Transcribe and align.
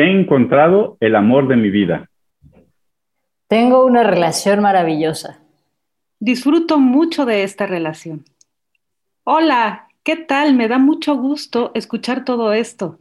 He 0.00 0.10
encontrado 0.10 0.96
el 1.00 1.14
amor 1.14 1.46
de 1.46 1.56
mi 1.56 1.68
vida. 1.68 2.08
Tengo 3.48 3.84
una 3.84 4.02
relación 4.02 4.62
maravillosa. 4.62 5.40
Disfruto 6.18 6.78
mucho 6.78 7.26
de 7.26 7.42
esta 7.42 7.66
relación. 7.66 8.24
Hola, 9.24 9.88
¿qué 10.02 10.16
tal? 10.16 10.54
Me 10.54 10.68
da 10.68 10.78
mucho 10.78 11.16
gusto 11.16 11.70
escuchar 11.74 12.24
todo 12.24 12.54
esto. 12.54 12.98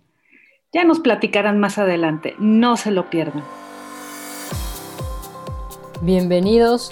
Ya 0.73 0.83
nos 0.83 0.99
platicarán 0.99 1.57
más 1.57 1.77
adelante, 1.77 2.35
no 2.37 2.75
se 2.75 2.91
lo 2.91 3.09
pierdan. 3.09 3.45
Bienvenidos 6.01 6.91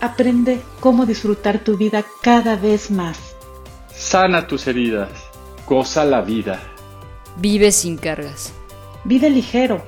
Aprende 0.00 0.60
cómo 0.80 1.06
disfrutar 1.06 1.60
tu 1.60 1.78
vida 1.78 2.04
cada 2.22 2.56
vez 2.56 2.90
más. 2.90 3.34
Sana 3.88 4.46
tus 4.46 4.66
heridas. 4.66 5.08
Goza 5.66 6.04
la 6.04 6.20
vida. 6.20 6.60
Vive 7.38 7.72
sin 7.72 7.96
cargas. 7.96 8.52
Vive 9.04 9.30
ligero. 9.30 9.82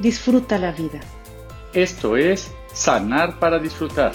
Disfruta 0.00 0.58
la 0.58 0.72
vida. 0.72 1.00
Esto 1.72 2.16
es 2.16 2.52
Sanar 2.74 3.38
para 3.38 3.58
Disfrutar. 3.58 4.12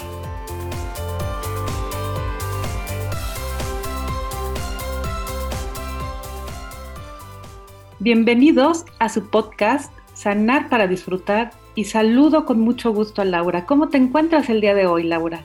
Bienvenidos 7.98 8.84
a 8.98 9.08
su 9.08 9.28
podcast 9.28 9.92
Sanar 10.14 10.68
para 10.68 10.86
Disfrutar 10.86 11.50
y 11.74 11.84
saludo 11.84 12.44
con 12.46 12.60
mucho 12.60 12.92
gusto 12.92 13.22
a 13.22 13.24
Laura. 13.24 13.66
¿Cómo 13.66 13.88
te 13.88 13.98
encuentras 13.98 14.48
el 14.48 14.60
día 14.60 14.74
de 14.74 14.86
hoy, 14.86 15.04
Laura? 15.04 15.40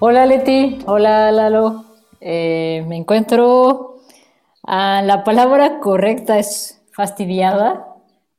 Hola 0.00 0.26
Leti, 0.26 0.78
hola 0.86 1.30
Lalo. 1.30 1.84
Eh, 2.20 2.84
me 2.88 2.96
encuentro, 2.96 3.96
la 4.66 5.22
palabra 5.24 5.78
correcta 5.80 6.38
es 6.38 6.82
fastidiada. 6.92 7.86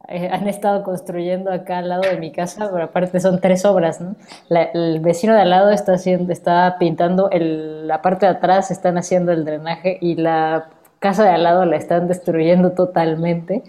Eh, 0.09 0.29
han 0.31 0.47
estado 0.49 0.83
construyendo 0.83 1.51
acá 1.51 1.77
al 1.77 1.89
lado 1.89 2.01
de 2.01 2.17
mi 2.17 2.31
casa, 2.31 2.69
pero 2.71 2.85
aparte 2.85 3.19
son 3.21 3.39
tres 3.39 3.63
obras. 3.63 4.01
¿no? 4.01 4.15
el 4.49 4.99
vecino 4.99 5.33
de 5.33 5.41
al 5.41 5.49
lado 5.49 5.71
está, 5.71 5.93
haciendo, 5.93 6.33
está 6.33 6.75
pintando 6.77 7.29
la 7.31 8.01
parte 8.01 8.25
de 8.25 8.33
atrás, 8.33 8.69
están 8.69 8.97
haciendo 8.97 9.31
el 9.31 9.45
drenaje 9.45 9.97
y 10.01 10.15
la 10.15 10.69
casa 10.99 11.23
de 11.23 11.29
al 11.29 11.43
lado 11.43 11.65
la 11.65 11.77
están 11.77 12.07
destruyendo 12.07 12.71
totalmente. 12.73 13.63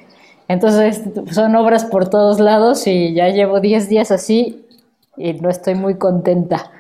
Entonces 0.54 1.03
son 1.32 1.56
obras 1.56 1.84
por 1.84 2.09
todos 2.09 2.38
lados 2.38 2.87
y 2.87 3.12
ya 3.12 3.28
llevo 3.28 3.59
10 3.59 3.88
días 3.88 4.12
así 4.12 4.65
y 5.16 5.32
no 5.32 5.50
estoy 5.50 5.75
muy 5.75 5.98
contenta. 5.98 6.70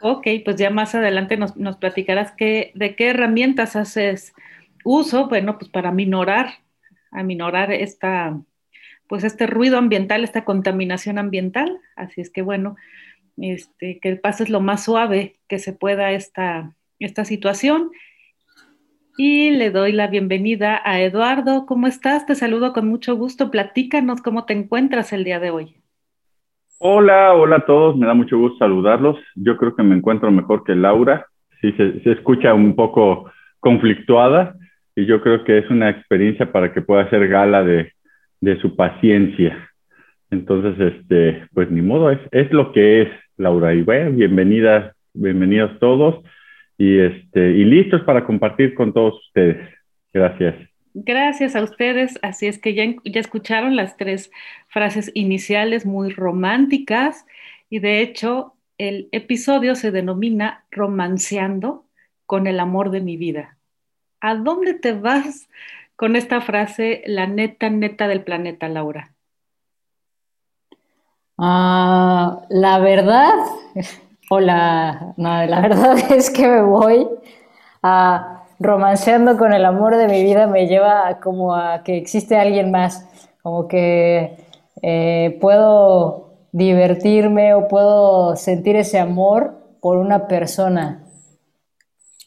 Ok, 0.00 0.26
pues 0.46 0.56
ya 0.56 0.70
más 0.70 0.94
adelante 0.94 1.36
nos, 1.36 1.52
platicarás 1.76 2.32
qué, 2.32 2.72
de 2.74 2.96
qué 2.96 3.10
herramientas 3.10 3.76
haces 3.76 4.32
uso, 4.82 5.28
bueno, 5.28 5.58
pues 5.58 5.70
para 5.70 5.92
minorar, 5.92 6.48
a 7.10 7.22
minorar 7.22 7.70
esta, 7.70 8.40
pues 9.08 9.24
este 9.24 9.46
ruido 9.46 9.76
ambiental, 9.76 10.24
esta 10.24 10.46
contaminación 10.46 11.18
ambiental. 11.18 11.78
Así 11.96 12.22
es 12.22 12.30
que 12.30 12.40
bueno, 12.40 12.76
este, 13.36 13.98
que 14.00 14.16
pases 14.16 14.48
lo 14.48 14.60
más 14.60 14.84
suave 14.84 15.36
que 15.48 15.58
se 15.58 15.74
pueda 15.74 16.12
esta, 16.12 16.74
esta 16.98 17.26
situación 17.26 17.90
y 19.20 19.50
le 19.50 19.72
doy 19.72 19.90
la 19.90 20.06
bienvenida 20.06 20.80
a 20.84 21.00
Eduardo. 21.02 21.66
¿Cómo 21.66 21.88
estás? 21.88 22.24
Te 22.24 22.36
saludo 22.36 22.72
con 22.72 22.86
mucho 22.86 23.16
gusto. 23.16 23.50
Platícanos 23.50 24.22
cómo 24.22 24.44
te 24.44 24.52
encuentras 24.52 25.12
el 25.12 25.24
día 25.24 25.40
de 25.40 25.50
hoy. 25.50 25.74
Hola, 26.78 27.34
hola 27.34 27.56
a 27.56 27.66
todos. 27.66 27.96
Me 27.96 28.06
da 28.06 28.14
mucho 28.14 28.38
gusto 28.38 28.58
saludarlos. 28.58 29.16
Yo 29.34 29.56
creo 29.56 29.74
que 29.74 29.82
me 29.82 29.96
encuentro 29.96 30.30
mejor 30.30 30.62
que 30.62 30.76
Laura. 30.76 31.26
Sí, 31.60 31.72
se, 31.72 32.00
escucha 32.12 32.54
un 32.54 32.76
poco 32.76 33.28
conflictuada 33.58 34.54
y 34.94 35.04
yo 35.04 35.20
creo 35.20 35.42
que 35.42 35.58
es 35.58 35.68
una 35.68 35.90
experiencia 35.90 36.52
para 36.52 36.72
que 36.72 36.80
pueda 36.80 37.02
hacer 37.02 37.26
gala 37.26 37.64
de, 37.64 37.92
su 38.62 38.76
paciencia. 38.76 39.68
Entonces, 40.30 40.94
este, 40.94 41.44
pues 41.52 41.68
ni 41.72 41.82
modo, 41.82 42.12
es, 42.12 42.20
es 42.30 42.52
lo 42.52 42.70
que 42.70 43.02
es, 43.02 43.08
Laura. 43.36 43.74
Y 43.74 43.82
bueno, 43.82 44.12
bienvenidas, 44.12 44.94
bienvenidos 45.12 45.76
todos 45.80 46.22
y, 46.78 46.98
este, 47.00 47.50
y 47.50 47.64
listos 47.64 48.02
para 48.02 48.24
compartir 48.24 48.74
con 48.74 48.92
todos 48.92 49.14
ustedes. 49.26 49.68
Gracias. 50.12 50.54
Gracias 50.94 51.54
a 51.54 51.62
ustedes. 51.62 52.18
Así 52.22 52.46
es 52.46 52.58
que 52.58 52.74
ya, 52.74 52.84
ya 53.04 53.20
escucharon 53.20 53.76
las 53.76 53.96
tres 53.96 54.30
frases 54.68 55.10
iniciales 55.14 55.84
muy 55.84 56.10
románticas 56.10 57.26
y 57.68 57.80
de 57.80 58.00
hecho 58.00 58.54
el 58.78 59.08
episodio 59.12 59.74
se 59.74 59.90
denomina 59.90 60.64
Romanceando 60.70 61.84
con 62.26 62.46
el 62.46 62.60
amor 62.60 62.90
de 62.90 63.00
mi 63.00 63.16
vida. 63.16 63.58
¿A 64.20 64.36
dónde 64.36 64.74
te 64.74 64.92
vas 64.92 65.48
con 65.96 66.14
esta 66.14 66.40
frase, 66.40 67.02
la 67.06 67.26
neta, 67.26 67.70
neta 67.70 68.06
del 68.06 68.22
planeta, 68.22 68.68
Laura? 68.68 69.12
Ah, 71.36 72.44
la 72.50 72.78
verdad, 72.78 73.34
Hola, 74.30 75.14
no, 75.16 75.46
la 75.46 75.60
verdad 75.60 75.96
es 76.12 76.30
que 76.30 76.46
me 76.46 76.62
voy 76.62 77.08
a 77.82 78.44
romanceando 78.58 79.38
con 79.38 79.54
el 79.54 79.64
amor 79.64 79.96
de 79.96 80.06
mi 80.08 80.22
vida, 80.22 80.46
me 80.46 80.66
lleva 80.66 81.18
como 81.20 81.54
a 81.54 81.82
que 81.82 81.96
existe 81.96 82.36
alguien 82.36 82.70
más, 82.70 83.08
como 83.42 83.68
que 83.68 84.36
eh, 84.82 85.38
puedo 85.40 86.34
divertirme 86.52 87.54
o 87.54 87.68
puedo 87.68 88.36
sentir 88.36 88.76
ese 88.76 88.98
amor 88.98 89.58
por 89.80 89.96
una 89.96 90.28
persona. 90.28 91.04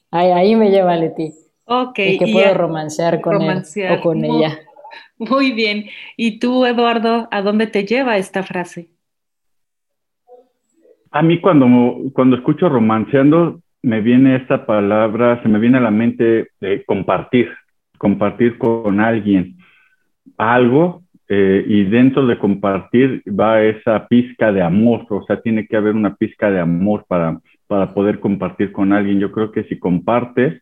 Ahí, 0.09 0.55
me 0.55 0.71
lleva 0.71 0.95
Leti. 0.95 1.33
Ok. 1.65 1.99
Y 1.99 2.17
que 2.17 2.27
puedo 2.31 2.53
romancear 2.53 3.21
con 3.21 3.41
él 3.41 3.63
o 3.91 4.01
con 4.01 4.25
ella. 4.25 4.59
Muy 5.17 5.51
bien. 5.51 5.85
¿Y 6.17 6.39
tú, 6.39 6.65
Eduardo, 6.65 7.27
a 7.31 7.41
dónde 7.41 7.67
te 7.67 7.85
lleva 7.85 8.17
esta 8.17 8.43
frase? 8.43 8.89
A 11.11 11.21
mí 11.21 11.41
cuando, 11.41 11.67
cuando 12.13 12.37
escucho 12.37 12.69
romanceando, 12.69 13.61
me 13.83 14.01
viene 14.01 14.37
esta 14.37 14.65
palabra, 14.65 15.41
se 15.41 15.49
me 15.49 15.59
viene 15.59 15.77
a 15.77 15.81
la 15.81 15.91
mente 15.91 16.49
de 16.61 16.83
compartir, 16.85 17.49
compartir 17.97 18.57
con 18.57 18.99
alguien 18.99 19.57
algo 20.37 21.03
eh, 21.27 21.63
y 21.67 21.83
dentro 21.85 22.25
de 22.27 22.37
compartir 22.37 23.23
va 23.27 23.61
esa 23.61 24.07
pizca 24.07 24.51
de 24.51 24.61
amor, 24.61 25.05
o 25.09 25.23
sea, 25.23 25.41
tiene 25.41 25.65
que 25.67 25.77
haber 25.77 25.95
una 25.95 26.15
pizca 26.15 26.51
de 26.51 26.59
amor 26.59 27.05
para, 27.07 27.39
para 27.67 27.93
poder 27.93 28.19
compartir 28.19 28.71
con 28.71 28.93
alguien. 28.93 29.19
Yo 29.19 29.31
creo 29.31 29.51
que 29.51 29.63
si 29.65 29.79
compartes 29.79 30.61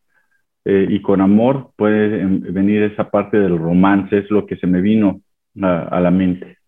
eh, 0.65 0.87
y 0.89 1.01
con 1.01 1.21
amor 1.21 1.71
puede 1.75 2.23
venir 2.25 2.83
esa 2.83 3.09
parte 3.09 3.39
del 3.39 3.57
romance, 3.57 4.17
es 4.17 4.29
lo 4.31 4.45
que 4.45 4.57
se 4.57 4.67
me 4.67 4.81
vino 4.81 5.21
a 5.61 5.99
la 5.99 6.11
mente. 6.11 6.58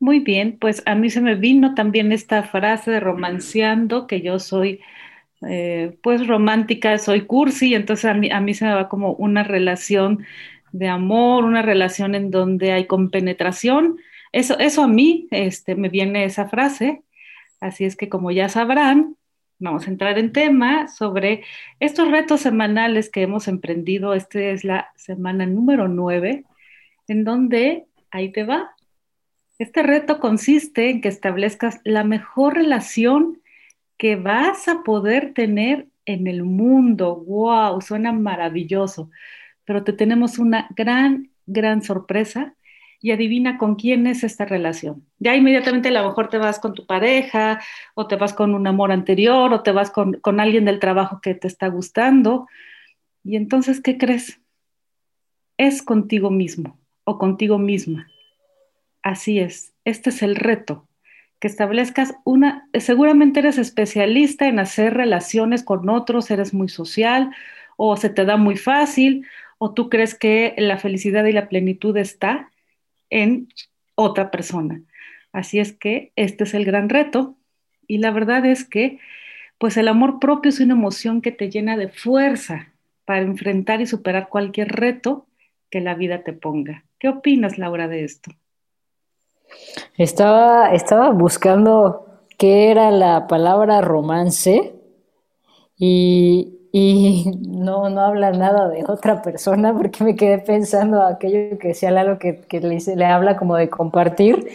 Muy 0.00 0.20
bien, 0.20 0.58
pues 0.58 0.82
a 0.86 0.94
mí 0.94 1.10
se 1.10 1.20
me 1.20 1.34
vino 1.34 1.74
también 1.74 2.10
esta 2.12 2.42
frase 2.42 2.90
de 2.90 3.00
romanceando, 3.00 4.06
que 4.06 4.22
yo 4.22 4.38
soy 4.38 4.80
eh, 5.48 5.98
pues 6.02 6.26
romántica, 6.26 6.98
soy 6.98 7.22
cursi, 7.26 7.74
entonces 7.74 8.06
a 8.06 8.14
mí, 8.14 8.30
a 8.30 8.40
mí 8.40 8.54
se 8.54 8.64
me 8.66 8.74
va 8.74 8.88
como 8.88 9.12
una 9.14 9.42
relación 9.44 10.24
de 10.72 10.88
amor, 10.88 11.44
una 11.44 11.62
relación 11.62 12.14
en 12.14 12.30
donde 12.30 12.72
hay 12.72 12.86
compenetración. 12.86 13.98
Eso, 14.32 14.58
eso 14.58 14.84
a 14.84 14.88
mí 14.88 15.28
este, 15.32 15.74
me 15.76 15.90
viene 15.90 16.24
esa 16.24 16.48
frase, 16.48 17.02
así 17.60 17.84
es 17.84 17.96
que 17.96 18.08
como 18.08 18.30
ya 18.32 18.48
sabrán, 18.48 19.16
vamos 19.58 19.86
a 19.86 19.90
entrar 19.90 20.18
en 20.18 20.32
tema 20.32 20.88
sobre 20.88 21.44
estos 21.80 22.10
retos 22.10 22.40
semanales 22.40 23.10
que 23.10 23.22
hemos 23.22 23.48
emprendido. 23.48 24.14
Esta 24.14 24.40
es 24.40 24.64
la 24.64 24.92
semana 24.96 25.46
número 25.46 25.88
nueve, 25.88 26.44
en 27.08 27.24
donde 27.24 27.86
ahí 28.10 28.32
te 28.32 28.44
va 28.44 28.74
Este 29.60 29.82
reto 29.82 30.20
consiste 30.20 30.88
en 30.88 31.02
que 31.02 31.08
establezcas 31.08 31.82
la 31.84 32.02
mejor 32.02 32.54
relación 32.54 33.42
que 33.98 34.16
vas 34.16 34.68
a 34.68 34.82
poder 34.82 35.34
tener 35.34 35.86
en 36.06 36.26
el 36.28 36.44
mundo. 36.44 37.16
¡Wow! 37.26 37.82
Suena 37.82 38.10
maravilloso. 38.10 39.10
Pero 39.66 39.84
te 39.84 39.92
tenemos 39.92 40.38
una 40.38 40.66
gran, 40.74 41.30
gran 41.44 41.82
sorpresa 41.82 42.54
y 43.02 43.10
adivina 43.10 43.58
con 43.58 43.74
quién 43.74 44.06
es 44.06 44.24
esta 44.24 44.46
relación. 44.46 45.04
Ya 45.18 45.36
inmediatamente 45.36 45.90
a 45.90 45.92
lo 45.92 46.08
mejor 46.08 46.30
te 46.30 46.38
vas 46.38 46.58
con 46.58 46.72
tu 46.72 46.86
pareja 46.86 47.60
o 47.94 48.06
te 48.06 48.16
vas 48.16 48.32
con 48.32 48.54
un 48.54 48.66
amor 48.66 48.92
anterior 48.92 49.52
o 49.52 49.62
te 49.62 49.72
vas 49.72 49.90
con, 49.90 50.14
con 50.22 50.40
alguien 50.40 50.64
del 50.64 50.80
trabajo 50.80 51.20
que 51.20 51.34
te 51.34 51.48
está 51.48 51.68
gustando. 51.68 52.48
Y 53.24 53.36
entonces, 53.36 53.82
¿qué 53.82 53.98
crees? 53.98 54.40
Es 55.58 55.82
contigo 55.82 56.30
mismo 56.30 56.78
o 57.04 57.18
contigo 57.18 57.58
misma. 57.58 58.08
Así 59.02 59.38
es, 59.38 59.72
este 59.84 60.10
es 60.10 60.22
el 60.22 60.36
reto, 60.36 60.86
que 61.38 61.48
establezcas 61.48 62.14
una, 62.24 62.68
seguramente 62.78 63.40
eres 63.40 63.56
especialista 63.56 64.46
en 64.46 64.58
hacer 64.58 64.94
relaciones 64.94 65.62
con 65.62 65.88
otros, 65.88 66.30
eres 66.30 66.52
muy 66.52 66.68
social 66.68 67.34
o 67.76 67.96
se 67.96 68.10
te 68.10 68.26
da 68.26 68.36
muy 68.36 68.56
fácil 68.56 69.26
o 69.58 69.72
tú 69.72 69.88
crees 69.88 70.14
que 70.14 70.54
la 70.58 70.76
felicidad 70.76 71.24
y 71.24 71.32
la 71.32 71.48
plenitud 71.48 71.96
está 71.96 72.50
en 73.08 73.48
otra 73.94 74.30
persona. 74.30 74.82
Así 75.32 75.58
es 75.60 75.72
que 75.72 76.12
este 76.16 76.44
es 76.44 76.54
el 76.54 76.64
gran 76.64 76.88
reto 76.88 77.36
y 77.86 77.98
la 77.98 78.10
verdad 78.10 78.44
es 78.44 78.64
que 78.64 78.98
pues 79.58 79.76
el 79.76 79.88
amor 79.88 80.20
propio 80.20 80.50
es 80.50 80.60
una 80.60 80.74
emoción 80.74 81.22
que 81.22 81.32
te 81.32 81.50
llena 81.50 81.76
de 81.76 81.88
fuerza 81.88 82.72
para 83.04 83.22
enfrentar 83.22 83.80
y 83.80 83.86
superar 83.86 84.28
cualquier 84.28 84.68
reto 84.68 85.26
que 85.70 85.80
la 85.80 85.94
vida 85.94 86.22
te 86.22 86.32
ponga. 86.32 86.84
¿Qué 86.98 87.08
opinas, 87.08 87.58
Laura, 87.58 87.88
de 87.88 88.04
esto? 88.04 88.30
Estaba, 89.96 90.72
estaba 90.72 91.10
buscando 91.10 92.06
qué 92.38 92.70
era 92.70 92.90
la 92.90 93.26
palabra 93.26 93.80
romance 93.80 94.74
y, 95.76 96.58
y 96.72 97.30
no, 97.40 97.88
no 97.90 98.00
habla 98.00 98.32
nada 98.32 98.68
de 98.68 98.84
otra 98.86 99.22
persona 99.22 99.76
porque 99.76 100.04
me 100.04 100.16
quedé 100.16 100.38
pensando 100.38 101.02
aquello 101.02 101.58
que 101.58 101.68
decía 101.68 101.90
Lalo 101.90 102.18
que, 102.18 102.40
que 102.40 102.60
le, 102.60 102.78
le, 102.78 103.04
habla 103.04 103.36
como 103.36 103.56
de 103.56 103.68
compartir. 103.68 104.48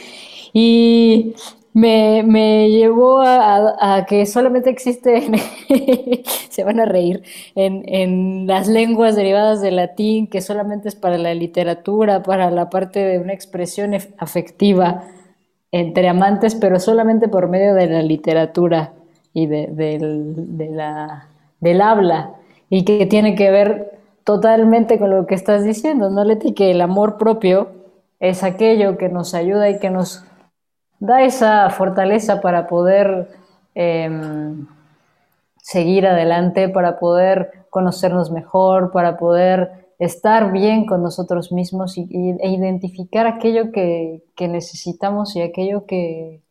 Y 0.54 1.36
me, 1.76 2.24
me 2.24 2.70
llevó 2.70 3.22
a, 3.22 4.06
que 4.08 4.26
solamente 4.26 4.70
existe, 4.70 5.30
se 6.50 6.64
van 6.64 6.80
a 6.80 6.86
reír, 6.86 7.22
en, 7.54 7.84
en 7.88 8.48
las 8.48 8.70
lenguas 8.70 9.18
derivadas 9.18 9.62
del 9.62 9.76
latín, 9.76 10.28
que 10.28 10.40
solamente 10.40 10.88
es 10.88 10.96
para 10.96 11.18
la 11.18 11.34
literatura, 11.34 12.24
para 12.24 12.50
la 12.50 12.70
parte 12.70 13.00
de 13.02 13.20
una 13.20 13.34
expresión 13.34 13.94
afectiva 14.18 15.04
entre 15.74 16.08
amantes, 16.08 16.56
pero 16.56 16.80
solamente 16.80 17.28
por 17.28 17.50
medio 17.50 17.74
de 17.74 17.88
la 17.88 18.02
literatura 18.02 18.94
y 19.34 19.48
de, 19.48 19.68
de 19.68 20.70
la 20.72 21.28
del 21.60 21.82
habla 21.82 22.36
y 22.70 22.86
que 22.86 23.06
tiene 23.06 23.36
que 23.36 23.52
ver 23.52 24.00
totalmente 24.24 24.98
con 24.98 25.10
lo 25.10 25.28
que 25.28 25.36
estás 25.36 25.66
diciendo, 25.66 26.10
¿no, 26.10 26.24
Leti? 26.24 26.54
Que 26.54 26.72
el 26.72 26.80
amor 26.80 27.18
propio 27.18 27.68
es 28.22 28.44
aquello 28.44 28.98
que 28.98 29.10
nos 29.10 29.34
ayuda 29.34 29.70
y 29.70 29.80
que 29.80 29.90
nos 29.90 30.24
da 31.06 31.24
esa 31.24 31.70
fortaleza 31.70 32.42
para 32.42 32.68
poder 32.68 33.30
eh, 33.76 34.10
seguir 35.58 36.06
adelante, 36.06 36.70
para 36.70 37.00
poder 37.00 37.66
conocernos 37.70 38.32
mejor, 38.32 38.92
para 38.92 39.18
poder 39.18 39.88
estar 40.00 40.52
bien 40.52 40.86
con 40.86 41.02
nosotros 41.02 41.52
mismos 41.52 41.98
y, 41.98 42.08
e 42.12 42.50
identificar 42.50 43.28
aquello 43.28 43.72
que, 43.72 44.24
que 44.36 44.48
necesitamos 44.48 45.36
y 45.36 45.42
aquello 45.42 45.86
que, 45.86 46.42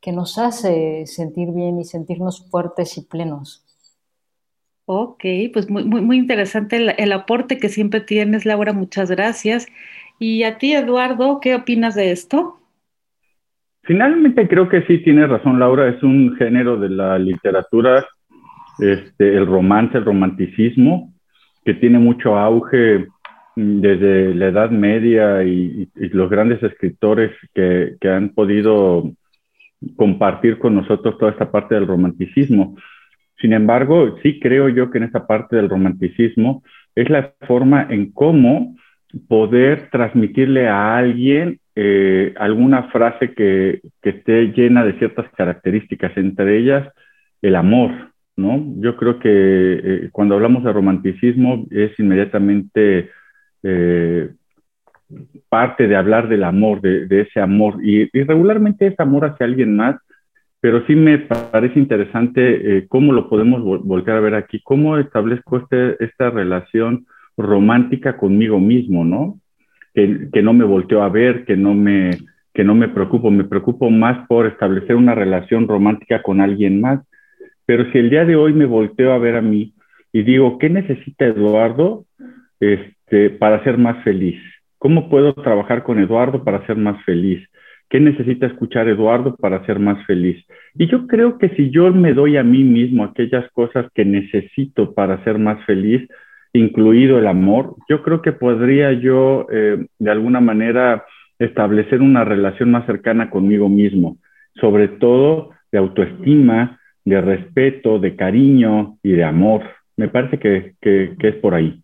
que 0.00 0.12
nos 0.12 0.38
hace 0.38 1.06
sentir 1.06 1.52
bien 1.52 1.78
y 1.78 1.84
sentirnos 1.84 2.48
fuertes 2.50 2.96
y 2.98 3.02
plenos. 3.02 3.64
Ok, 4.86 5.24
pues 5.52 5.68
muy, 5.68 5.84
muy, 5.84 6.00
muy 6.00 6.16
interesante 6.16 6.76
el, 6.76 6.94
el, 6.96 7.12
aporte 7.12 7.58
que 7.58 7.68
siempre 7.68 8.00
tienes, 8.00 8.46
Laura, 8.46 8.72
muchas 8.72 9.10
gracias. 9.10 9.66
Y 10.18 10.44
a 10.44 10.58
ti, 10.58 10.74
Eduardo, 10.74 11.40
¿qué 11.40 11.54
opinas 11.56 11.94
de 11.94 12.12
esto? 12.12 12.60
Finalmente 13.86 14.48
creo 14.48 14.68
que 14.68 14.82
sí 14.82 14.98
tiene 14.98 15.26
razón, 15.26 15.60
Laura, 15.60 15.88
es 15.88 16.02
un 16.02 16.34
género 16.36 16.76
de 16.76 16.90
la 16.90 17.18
literatura, 17.18 18.04
este, 18.80 19.36
el 19.36 19.46
romance, 19.46 19.96
el 19.96 20.04
romanticismo, 20.04 21.12
que 21.64 21.74
tiene 21.74 21.98
mucho 21.98 22.36
auge 22.36 23.06
desde 23.54 24.34
la 24.34 24.46
Edad 24.48 24.70
Media 24.70 25.44
y, 25.44 25.88
y 25.94 26.08
los 26.08 26.28
grandes 26.28 26.62
escritores 26.62 27.32
que, 27.54 27.94
que 28.00 28.08
han 28.08 28.30
podido 28.30 29.12
compartir 29.94 30.58
con 30.58 30.74
nosotros 30.74 31.16
toda 31.18 31.30
esta 31.30 31.50
parte 31.50 31.74
del 31.74 31.86
romanticismo. 31.86 32.76
Sin 33.40 33.52
embargo, 33.52 34.16
sí 34.22 34.40
creo 34.40 34.68
yo 34.68 34.90
que 34.90 34.98
en 34.98 35.04
esta 35.04 35.26
parte 35.26 35.56
del 35.56 35.68
romanticismo 35.68 36.62
es 36.94 37.08
la 37.08 37.34
forma 37.46 37.86
en 37.88 38.10
cómo 38.10 38.76
poder 39.28 39.90
transmitirle 39.90 40.68
a 40.68 40.96
alguien 40.96 41.60
eh, 41.78 42.32
alguna 42.38 42.84
frase 42.84 43.34
que, 43.34 43.82
que, 44.00 44.08
esté 44.08 44.46
llena 44.46 44.82
de 44.82 44.98
ciertas 44.98 45.30
características, 45.36 46.16
entre 46.16 46.56
ellas 46.56 46.90
el 47.42 47.54
amor, 47.54 47.90
¿no? 48.34 48.64
Yo 48.78 48.96
creo 48.96 49.18
que 49.18 49.28
eh, 49.28 50.08
cuando 50.10 50.36
hablamos 50.36 50.64
de 50.64 50.72
romanticismo 50.72 51.66
es 51.70 51.92
inmediatamente 51.98 53.10
eh, 53.62 54.30
parte 55.50 55.86
de 55.86 55.96
hablar 55.96 56.28
del 56.30 56.44
amor, 56.44 56.80
de, 56.80 57.20
ese 57.20 57.40
amor, 57.40 57.76
y, 57.84 58.08
regularmente 58.24 58.86
es 58.86 58.98
amor 58.98 59.26
hacia 59.26 59.44
alguien 59.44 59.76
más, 59.76 59.96
pero 60.60 60.82
sí 60.86 60.94
me 60.94 61.18
parece 61.18 61.78
interesante 61.78 62.86
cómo 62.88 63.12
lo 63.12 63.28
podemos 63.28 63.62
voltear 63.84 64.16
a 64.16 64.20
ver 64.20 64.34
aquí, 64.34 64.62
cómo 64.64 64.96
establezco 64.96 65.58
este, 65.58 66.02
esta 66.02 66.30
relación 66.30 67.06
romántica 67.36 68.16
conmigo 68.16 68.58
mismo, 68.58 69.04
¿no? 69.04 69.38
Que, 69.96 70.42
no 70.42 70.52
me 70.52 70.64
volteo 70.64 71.02
a 71.02 71.08
ver, 71.08 71.46
que 71.46 71.56
no, 71.56 71.74
me, 71.74 72.10
que 72.52 72.64
no 72.64 72.74
me 72.74 72.88
preocupo, 72.88 73.30
me 73.30 73.44
preocupo 73.44 73.88
más 73.88 74.26
por 74.28 74.46
establecer 74.46 74.94
una 74.94 75.14
relación 75.14 75.66
romántica 75.66 76.20
con 76.20 76.42
alguien 76.42 76.82
más. 76.82 77.00
Pero 77.64 77.90
si 77.90 77.98
el 77.98 78.10
día 78.10 78.26
de 78.26 78.36
hoy 78.36 78.52
me 78.52 78.66
volteo 78.66 79.12
a 79.12 79.18
ver 79.18 79.36
a 79.36 79.40
mí 79.40 79.72
y 80.12 80.22
digo, 80.22 80.58
¿qué 80.58 80.68
necesita 80.68 81.24
Eduardo 81.24 82.04
este, 82.60 83.30
para 83.30 83.64
ser 83.64 83.78
más 83.78 84.04
feliz? 84.04 84.38
¿Cómo 84.78 85.08
puedo 85.08 85.32
trabajar 85.32 85.82
con 85.82 85.98
Eduardo 85.98 86.44
para 86.44 86.66
ser 86.66 86.76
más 86.76 87.02
feliz? 87.04 87.48
¿Qué 87.88 87.98
necesita 87.98 88.46
escuchar 88.46 88.88
Eduardo 88.88 89.34
para 89.36 89.64
ser 89.64 89.78
más 89.78 90.04
feliz? 90.06 90.44
Y 90.74 90.88
yo 90.88 91.06
creo 91.06 91.38
que 91.38 91.48
si 91.50 91.70
yo 91.70 91.90
me 91.92 92.12
doy 92.12 92.36
a 92.36 92.42
mí 92.42 92.64
mismo 92.64 93.02
aquellas 93.04 93.50
cosas 93.52 93.86
que 93.94 94.04
necesito 94.04 94.92
para 94.92 95.24
ser 95.24 95.38
más 95.38 95.64
feliz, 95.64 96.06
incluido 96.58 97.18
el 97.18 97.26
amor, 97.26 97.76
yo 97.88 98.02
creo 98.02 98.22
que 98.22 98.32
podría 98.32 98.92
yo 98.92 99.46
eh, 99.52 99.86
de 99.98 100.10
alguna 100.10 100.40
manera 100.40 101.04
establecer 101.38 102.00
una 102.00 102.24
relación 102.24 102.70
más 102.70 102.86
cercana 102.86 103.30
conmigo 103.30 103.68
mismo, 103.68 104.16
sobre 104.60 104.88
todo 104.88 105.50
de 105.70 105.78
autoestima, 105.78 106.80
de 107.04 107.20
respeto, 107.20 107.98
de 107.98 108.16
cariño 108.16 108.98
y 109.02 109.12
de 109.12 109.24
amor. 109.24 109.62
Me 109.96 110.08
parece 110.08 110.38
que, 110.38 110.74
que, 110.80 111.16
que 111.18 111.28
es 111.28 111.34
por 111.36 111.54
ahí. 111.54 111.80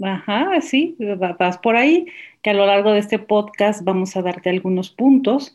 Ajá, 0.00 0.60
sí, 0.62 0.96
vas 1.38 1.58
por 1.58 1.76
ahí, 1.76 2.06
que 2.42 2.50
a 2.50 2.54
lo 2.54 2.64
largo 2.64 2.92
de 2.92 2.98
este 2.98 3.18
podcast 3.18 3.84
vamos 3.84 4.16
a 4.16 4.22
darte 4.22 4.48
algunos 4.48 4.90
puntos, 4.90 5.52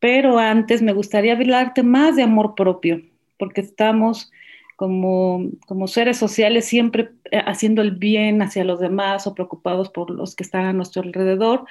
pero 0.00 0.38
antes 0.38 0.82
me 0.82 0.92
gustaría 0.92 1.34
hablarte 1.34 1.84
más 1.84 2.16
de 2.16 2.24
amor 2.24 2.54
propio, 2.56 3.00
porque 3.38 3.60
estamos 3.60 4.32
como, 4.80 5.50
como 5.66 5.88
seres 5.88 6.16
sociales 6.16 6.64
siempre 6.64 7.10
eh, 7.30 7.42
haciendo 7.44 7.82
el 7.82 7.90
bien 7.90 8.40
hacia 8.40 8.64
los 8.64 8.80
demás 8.80 9.26
o 9.26 9.34
preocupados 9.34 9.90
por 9.90 10.10
los 10.10 10.34
que 10.34 10.42
están 10.42 10.64
a 10.64 10.72
nuestro 10.72 11.02
alrededor, 11.02 11.66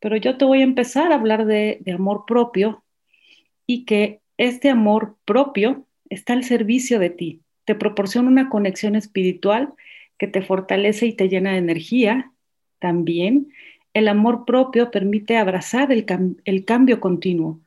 pero 0.00 0.16
yo 0.16 0.38
te 0.38 0.46
voy 0.46 0.62
a 0.62 0.64
empezar 0.64 1.12
a 1.12 1.16
hablar 1.16 1.44
de, 1.44 1.82
amor 1.94 2.24
propio 2.26 2.82
y 3.66 3.84
que 3.84 4.22
este 4.38 4.70
amor 4.70 5.18
propio 5.26 5.86
está 6.08 6.32
al 6.32 6.42
servicio 6.42 6.98
de 6.98 7.10
ti, 7.10 7.42
te 7.66 7.74
proporciona 7.74 8.30
una 8.30 8.48
conexión 8.48 8.96
espiritual 8.96 9.74
que 10.16 10.26
te 10.26 10.40
fortalece 10.40 11.04
y 11.04 11.12
te 11.12 11.28
llena 11.28 11.52
de 11.52 11.58
energía. 11.58 12.32
También 12.78 13.48
el 13.92 14.08
amor 14.08 14.46
propio 14.46 14.90
permite 14.90 15.36
abrazar 15.36 15.92
el, 15.92 16.06
el 16.46 16.64
cambio 16.64 16.98
continuo, 16.98 17.60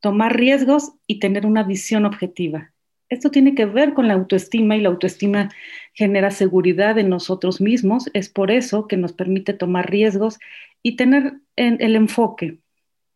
tomar 0.00 0.36
riesgos 0.36 0.92
y 1.06 1.20
tener 1.20 1.46
una 1.46 1.62
visión 1.62 2.04
objetiva. 2.04 2.71
Esto 3.12 3.30
tiene 3.30 3.54
que 3.54 3.66
ver 3.66 3.92
con 3.92 4.08
la 4.08 4.14
autoestima 4.14 4.74
y 4.74 4.80
la 4.80 4.88
autoestima 4.88 5.50
genera 5.92 6.30
seguridad 6.30 6.98
en 6.98 7.10
nosotros 7.10 7.60
mismos. 7.60 8.08
Es 8.14 8.30
por 8.30 8.50
eso 8.50 8.88
que 8.88 8.96
nos 8.96 9.12
permite 9.12 9.52
tomar 9.52 9.90
riesgos 9.90 10.38
y 10.82 10.96
tener 10.96 11.34
el 11.56 11.94
enfoque. 11.94 12.56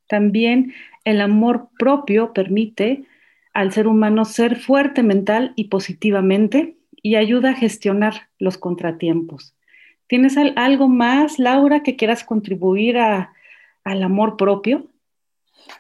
También 0.07 0.75
el 1.05 1.23
amor 1.23 1.71
propio 1.79 2.35
permite 2.35 3.05
al 3.55 3.73
ser 3.73 3.87
humano 3.87 4.26
ser 4.26 4.57
fuerte 4.57 5.03
mental 5.03 5.55
y 5.57 5.69
positivamente 5.69 6.76
y 7.00 7.15
ayuda 7.15 7.53
a 7.53 7.55
gestionar 7.55 8.29
los 8.38 8.59
contratiempos. 8.59 9.57
¿Tienes 10.09 10.37
algo 10.37 10.88
más, 10.88 11.38
Laura, 11.38 11.83
que 11.83 11.97
quieras 11.97 12.23
contribuir 12.23 12.99
al 12.99 14.03
amor 14.03 14.37
propio? 14.37 14.88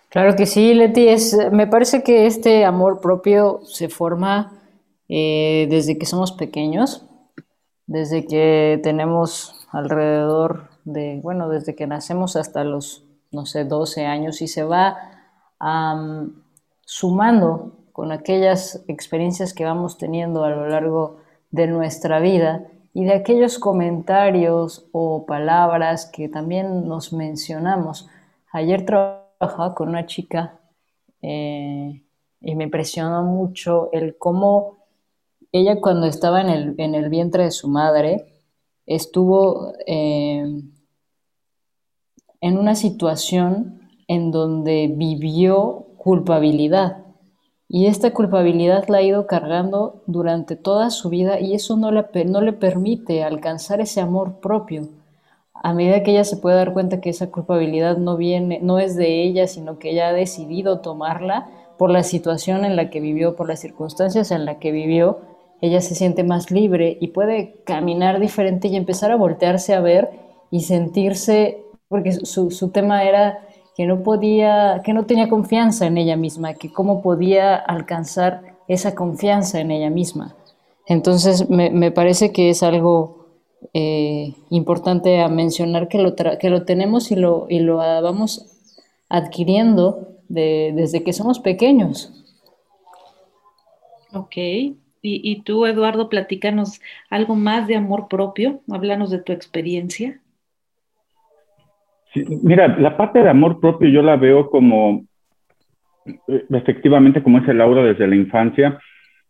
Claro 0.08 0.34
que 0.36 0.46
sí, 0.46 0.74
Leti. 0.74 1.08
Es, 1.08 1.36
me 1.52 1.66
parece 1.66 2.02
que 2.02 2.26
este 2.26 2.64
amor 2.64 3.00
propio 3.00 3.60
se 3.64 3.88
forma 3.88 4.52
eh, 5.08 5.66
desde 5.70 5.98
que 5.98 6.06
somos 6.06 6.32
pequeños, 6.32 7.04
desde 7.86 8.26
que 8.26 8.80
tenemos 8.82 9.66
alrededor 9.70 10.68
de, 10.84 11.20
bueno, 11.22 11.48
desde 11.48 11.74
que 11.74 11.86
nacemos 11.86 12.36
hasta 12.36 12.64
los, 12.64 13.04
no 13.30 13.46
sé, 13.46 13.64
12 13.64 14.06
años 14.06 14.40
y 14.42 14.48
se 14.48 14.62
va 14.64 14.96
sumando 16.84 17.72
con 17.92 18.12
aquellas 18.12 18.84
experiencias 18.88 19.54
que 19.54 19.64
vamos 19.64 19.96
teniendo 19.96 20.44
a 20.44 20.50
lo 20.50 20.68
largo 20.68 21.18
de 21.50 21.66
nuestra 21.66 22.20
vida 22.20 22.66
y 22.92 23.04
de 23.04 23.14
aquellos 23.14 23.58
comentarios 23.58 24.86
o 24.92 25.26
palabras 25.26 26.06
que 26.06 26.28
también 26.28 26.88
nos 26.88 27.12
mencionamos. 27.12 28.08
Ayer 28.52 28.84
trabajaba 29.38 29.74
con 29.74 29.88
una 29.88 30.06
chica 30.06 30.60
eh, 31.22 32.02
y 32.40 32.54
me 32.54 32.64
impresionó 32.64 33.22
mucho 33.22 33.90
el 33.92 34.16
cómo 34.16 34.78
ella 35.52 35.80
cuando 35.80 36.06
estaba 36.06 36.40
en 36.40 36.48
el, 36.48 36.74
en 36.78 36.94
el 36.94 37.08
vientre 37.08 37.44
de 37.44 37.50
su 37.50 37.68
madre 37.68 38.26
estuvo 38.86 39.72
eh, 39.86 40.62
en 42.40 42.58
una 42.58 42.74
situación 42.74 43.80
en 44.08 44.30
donde 44.30 44.92
vivió 44.94 45.86
culpabilidad. 45.96 47.04
Y 47.68 47.86
esta 47.86 48.12
culpabilidad 48.12 48.86
la 48.88 48.98
ha 48.98 49.02
ido 49.02 49.26
cargando 49.26 50.04
durante 50.06 50.54
toda 50.54 50.90
su 50.90 51.08
vida 51.08 51.40
y 51.40 51.54
eso 51.54 51.76
no, 51.76 51.90
no 51.90 52.40
le 52.40 52.52
permite 52.52 53.24
alcanzar 53.24 53.80
ese 53.80 54.00
amor 54.00 54.38
propio. 54.38 54.88
A 55.62 55.72
medida 55.72 56.02
que 56.02 56.12
ella 56.12 56.24
se 56.24 56.36
puede 56.36 56.56
dar 56.56 56.72
cuenta 56.72 57.00
que 57.00 57.10
esa 57.10 57.30
culpabilidad 57.30 57.96
no 57.96 58.16
viene, 58.16 58.60
no 58.62 58.78
es 58.78 58.96
de 58.96 59.22
ella, 59.22 59.46
sino 59.46 59.78
que 59.78 59.90
ella 59.90 60.08
ha 60.08 60.12
decidido 60.12 60.80
tomarla 60.80 61.48
por 61.78 61.90
la 61.90 62.02
situación 62.02 62.64
en 62.64 62.76
la 62.76 62.90
que 62.90 63.00
vivió, 63.00 63.36
por 63.36 63.48
las 63.48 63.60
circunstancias 63.60 64.30
en 64.30 64.44
la 64.44 64.58
que 64.58 64.72
vivió, 64.72 65.18
ella 65.60 65.80
se 65.80 65.94
siente 65.94 66.22
más 66.24 66.50
libre 66.50 66.98
y 67.00 67.08
puede 67.08 67.56
caminar 67.64 68.20
diferente 68.20 68.68
y 68.68 68.76
empezar 68.76 69.10
a 69.10 69.16
voltearse 69.16 69.74
a 69.74 69.80
ver 69.80 70.10
y 70.50 70.60
sentirse, 70.60 71.62
porque 71.88 72.12
su, 72.12 72.50
su 72.50 72.70
tema 72.70 73.04
era 73.04 73.40
que 73.76 73.86
no 73.86 74.02
podía, 74.02 74.80
que 74.84 74.92
no 74.92 75.04
tenía 75.06 75.28
confianza 75.28 75.86
en 75.86 75.98
ella 75.98 76.16
misma, 76.16 76.54
que 76.54 76.72
cómo 76.72 77.02
podía 77.02 77.56
alcanzar 77.56 78.56
esa 78.68 78.94
confianza 78.94 79.60
en 79.60 79.70
ella 79.70 79.90
misma. 79.90 80.34
Entonces 80.86 81.48
me, 81.50 81.70
me 81.70 81.90
parece 81.90 82.32
que 82.32 82.50
es 82.50 82.62
algo 82.62 83.25
eh, 83.74 84.34
importante 84.50 85.20
a 85.20 85.28
mencionar 85.28 85.88
que 85.88 85.98
lo, 85.98 86.14
que 86.14 86.50
lo 86.50 86.64
tenemos 86.64 87.10
y 87.10 87.16
lo, 87.16 87.46
y 87.48 87.60
lo 87.60 87.76
vamos 87.76 88.52
adquiriendo 89.08 90.16
de, 90.28 90.72
desde 90.74 91.02
que 91.04 91.12
somos 91.12 91.38
pequeños. 91.38 92.12
Ok, 94.12 94.36
y, 94.36 94.76
y 95.02 95.42
tú, 95.42 95.66
Eduardo, 95.66 96.08
platícanos 96.08 96.80
algo 97.10 97.34
más 97.34 97.66
de 97.66 97.76
amor 97.76 98.08
propio, 98.08 98.60
háblanos 98.70 99.10
de 99.10 99.22
tu 99.22 99.32
experiencia. 99.32 100.20
Mira, 102.14 102.78
la 102.78 102.96
parte 102.96 103.22
de 103.22 103.28
amor 103.28 103.60
propio 103.60 103.90
yo 103.90 104.00
la 104.00 104.16
veo 104.16 104.48
como, 104.48 105.04
eh, 106.06 106.44
efectivamente, 106.50 107.22
como 107.22 107.38
es 107.38 107.48
el 107.48 107.60
aura 107.60 107.82
desde 107.82 108.06
la 108.06 108.16
infancia. 108.16 108.80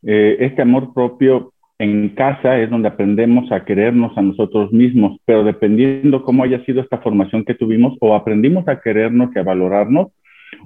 Eh, 0.04 0.36
este 0.38 0.62
amor 0.62 0.94
propio 0.94 1.52
en 1.78 2.10
casa 2.10 2.58
es 2.58 2.70
donde 2.70 2.88
aprendemos 2.88 3.50
a 3.52 3.64
querernos 3.64 4.16
a 4.16 4.22
nosotros 4.22 4.72
mismos, 4.72 5.18
pero 5.24 5.44
dependiendo 5.44 6.22
cómo 6.22 6.42
haya 6.42 6.64
sido 6.64 6.80
esta 6.80 6.98
formación 6.98 7.44
que 7.44 7.54
tuvimos, 7.54 7.96
o 8.00 8.14
aprendimos 8.14 8.66
a 8.68 8.80
querernos 8.80 9.30
y 9.34 9.38
a 9.38 9.42
valorarnos, 9.42 10.08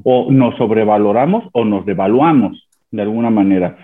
o 0.05 0.31
nos 0.31 0.57
sobrevaloramos 0.57 1.45
o 1.53 1.65
nos 1.65 1.85
devaluamos 1.85 2.69
de 2.91 3.03
alguna 3.03 3.31
manera. 3.31 3.77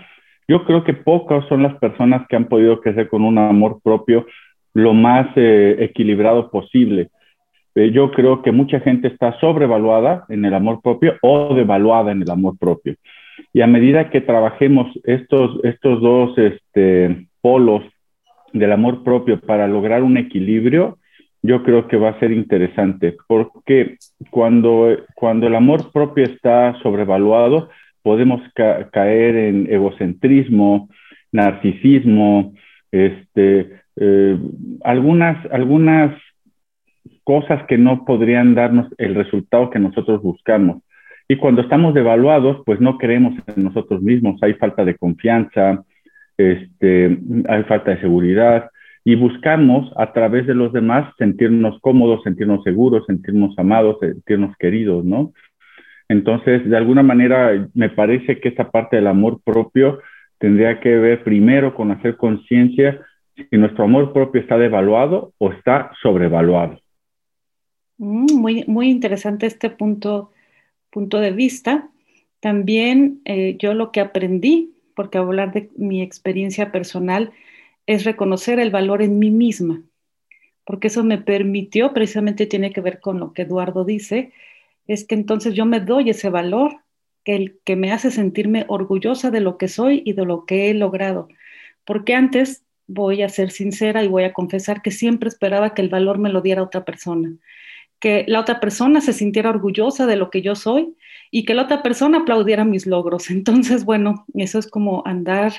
Yo 0.47 0.63
creo 0.63 0.83
que 0.83 0.93
pocas 0.93 1.45
son 1.49 1.63
las 1.63 1.75
personas 1.75 2.25
que 2.27 2.37
han 2.37 2.45
podido 2.45 2.79
crecer 2.79 3.09
con 3.09 3.23
un 3.23 3.37
amor 3.37 3.81
propio 3.83 4.25
lo 4.73 4.93
más 4.93 5.27
eh, 5.35 5.75
equilibrado 5.79 6.49
posible. 6.49 7.09
Eh, 7.75 7.91
yo 7.91 8.11
creo 8.11 8.41
que 8.41 8.51
mucha 8.51 8.79
gente 8.79 9.07
está 9.07 9.37
sobrevaluada 9.39 10.25
en 10.29 10.45
el 10.45 10.53
amor 10.53 10.81
propio 10.81 11.15
o 11.21 11.53
devaluada 11.53 12.11
en 12.11 12.21
el 12.21 12.29
amor 12.29 12.57
propio. 12.57 12.95
Y 13.53 13.61
a 13.61 13.67
medida 13.67 14.09
que 14.09 14.21
trabajemos 14.21 14.87
estos, 15.03 15.59
estos 15.63 16.01
dos 16.01 16.37
este, 16.37 17.27
polos 17.41 17.83
del 18.53 18.71
amor 18.71 19.03
propio 19.03 19.39
para 19.39 19.67
lograr 19.67 20.03
un 20.03 20.17
equilibrio, 20.17 20.97
yo 21.41 21.63
creo 21.63 21.87
que 21.87 21.97
va 21.97 22.09
a 22.09 22.19
ser 22.19 22.31
interesante, 22.31 23.15
porque 23.27 23.97
cuando, 24.31 24.97
cuando 25.15 25.47
el 25.47 25.55
amor 25.55 25.91
propio 25.91 26.25
está 26.25 26.77
sobrevaluado, 26.81 27.69
podemos 28.01 28.41
caer 28.53 29.35
en 29.35 29.67
egocentrismo, 29.71 30.89
narcisismo, 31.31 32.53
este, 32.91 33.81
eh, 33.97 34.37
algunas, 34.83 35.37
algunas 35.51 36.15
cosas 37.23 37.65
que 37.67 37.77
no 37.77 38.05
podrían 38.05 38.55
darnos 38.55 38.87
el 38.97 39.15
resultado 39.15 39.69
que 39.69 39.79
nosotros 39.79 40.21
buscamos. 40.21 40.81
Y 41.27 41.35
cuando 41.37 41.61
estamos 41.61 41.93
devaluados, 41.93 42.61
pues 42.65 42.79
no 42.79 42.97
creemos 42.97 43.33
en 43.55 43.63
nosotros 43.63 44.01
mismos, 44.01 44.41
hay 44.41 44.53
falta 44.53 44.85
de 44.85 44.95
confianza, 44.95 45.83
este, 46.37 47.17
hay 47.49 47.63
falta 47.63 47.91
de 47.91 48.01
seguridad 48.01 48.69
y 49.03 49.15
buscamos 49.15 49.91
a 49.97 50.13
través 50.13 50.47
de 50.47 50.53
los 50.53 50.73
demás 50.73 51.13
sentirnos 51.17 51.79
cómodos, 51.81 52.23
sentirnos 52.23 52.63
seguros, 52.63 53.05
sentirnos 53.07 53.57
amados, 53.57 53.97
sentirnos 53.99 54.55
queridos, 54.57 55.03
¿no? 55.05 55.33
Entonces, 56.09 56.69
de 56.69 56.77
alguna 56.77 57.03
manera, 57.03 57.69
me 57.73 57.89
parece 57.89 58.39
que 58.39 58.49
esta 58.49 58.69
parte 58.71 58.95
del 58.95 59.07
amor 59.07 59.41
propio 59.43 59.99
tendría 60.37 60.79
que 60.79 60.95
ver 60.97 61.23
primero 61.23 61.73
con 61.73 61.91
hacer 61.91 62.15
conciencia 62.15 63.01
si 63.35 63.57
nuestro 63.57 63.83
amor 63.83 64.13
propio 64.13 64.41
está 64.41 64.57
devaluado 64.57 65.33
o 65.37 65.51
está 65.51 65.91
sobrevaluado. 66.01 66.79
Mm, 67.97 68.25
muy, 68.35 68.63
muy 68.67 68.89
interesante 68.89 69.45
este 69.45 69.69
punto, 69.69 70.31
punto 70.89 71.19
de 71.19 71.31
vista. 71.31 71.89
También 72.39 73.21
eh, 73.25 73.55
yo 73.59 73.73
lo 73.73 73.91
que 73.91 73.99
aprendí, 73.99 74.73
porque 74.95 75.17
hablar 75.17 75.53
de 75.53 75.69
mi 75.75 76.01
experiencia 76.01 76.71
personal, 76.71 77.31
es 77.85 78.03
reconocer 78.03 78.59
el 78.59 78.69
valor 78.69 79.01
en 79.01 79.17
mí 79.19 79.31
misma, 79.31 79.81
porque 80.65 80.87
eso 80.87 81.03
me 81.03 81.17
permitió, 81.17 81.93
precisamente 81.93 82.45
tiene 82.45 82.71
que 82.71 82.81
ver 82.81 82.99
con 82.99 83.19
lo 83.19 83.31
que 83.31 83.43
Eduardo 83.43 83.85
dice, 83.85 84.33
es 84.87 85.05
que 85.05 85.15
entonces 85.15 85.53
yo 85.53 85.65
me 85.65 85.79
doy 85.79 86.09
ese 86.09 86.29
valor 86.29 86.81
el, 87.25 87.59
que 87.63 87.75
me 87.75 87.91
hace 87.91 88.11
sentirme 88.11 88.65
orgullosa 88.67 89.31
de 89.31 89.41
lo 89.41 89.57
que 89.57 89.67
soy 89.67 90.01
y 90.05 90.13
de 90.13 90.25
lo 90.25 90.45
que 90.45 90.69
he 90.69 90.73
logrado. 90.73 91.29
Porque 91.85 92.13
antes 92.15 92.63
voy 92.87 93.21
a 93.21 93.29
ser 93.29 93.51
sincera 93.51 94.03
y 94.03 94.07
voy 94.07 94.23
a 94.23 94.33
confesar 94.33 94.81
que 94.81 94.91
siempre 94.91 95.29
esperaba 95.29 95.73
que 95.73 95.81
el 95.81 95.89
valor 95.89 96.19
me 96.19 96.29
lo 96.29 96.41
diera 96.41 96.63
otra 96.63 96.85
persona 96.85 97.33
que 97.99 98.25
la 98.27 98.39
otra 98.39 98.59
persona 98.59 99.01
se 99.01 99.13
sintiera 99.13 99.49
orgullosa 99.49 100.05
de 100.05 100.15
lo 100.15 100.29
que 100.29 100.41
yo 100.41 100.55
soy 100.55 100.95
y 101.31 101.45
que 101.45 101.53
la 101.53 101.63
otra 101.63 101.83
persona 101.83 102.19
aplaudiera 102.19 102.65
mis 102.65 102.85
logros. 102.85 103.29
Entonces, 103.31 103.85
bueno, 103.85 104.25
eso 104.33 104.59
es 104.59 104.67
como 104.67 105.03
andar 105.05 105.53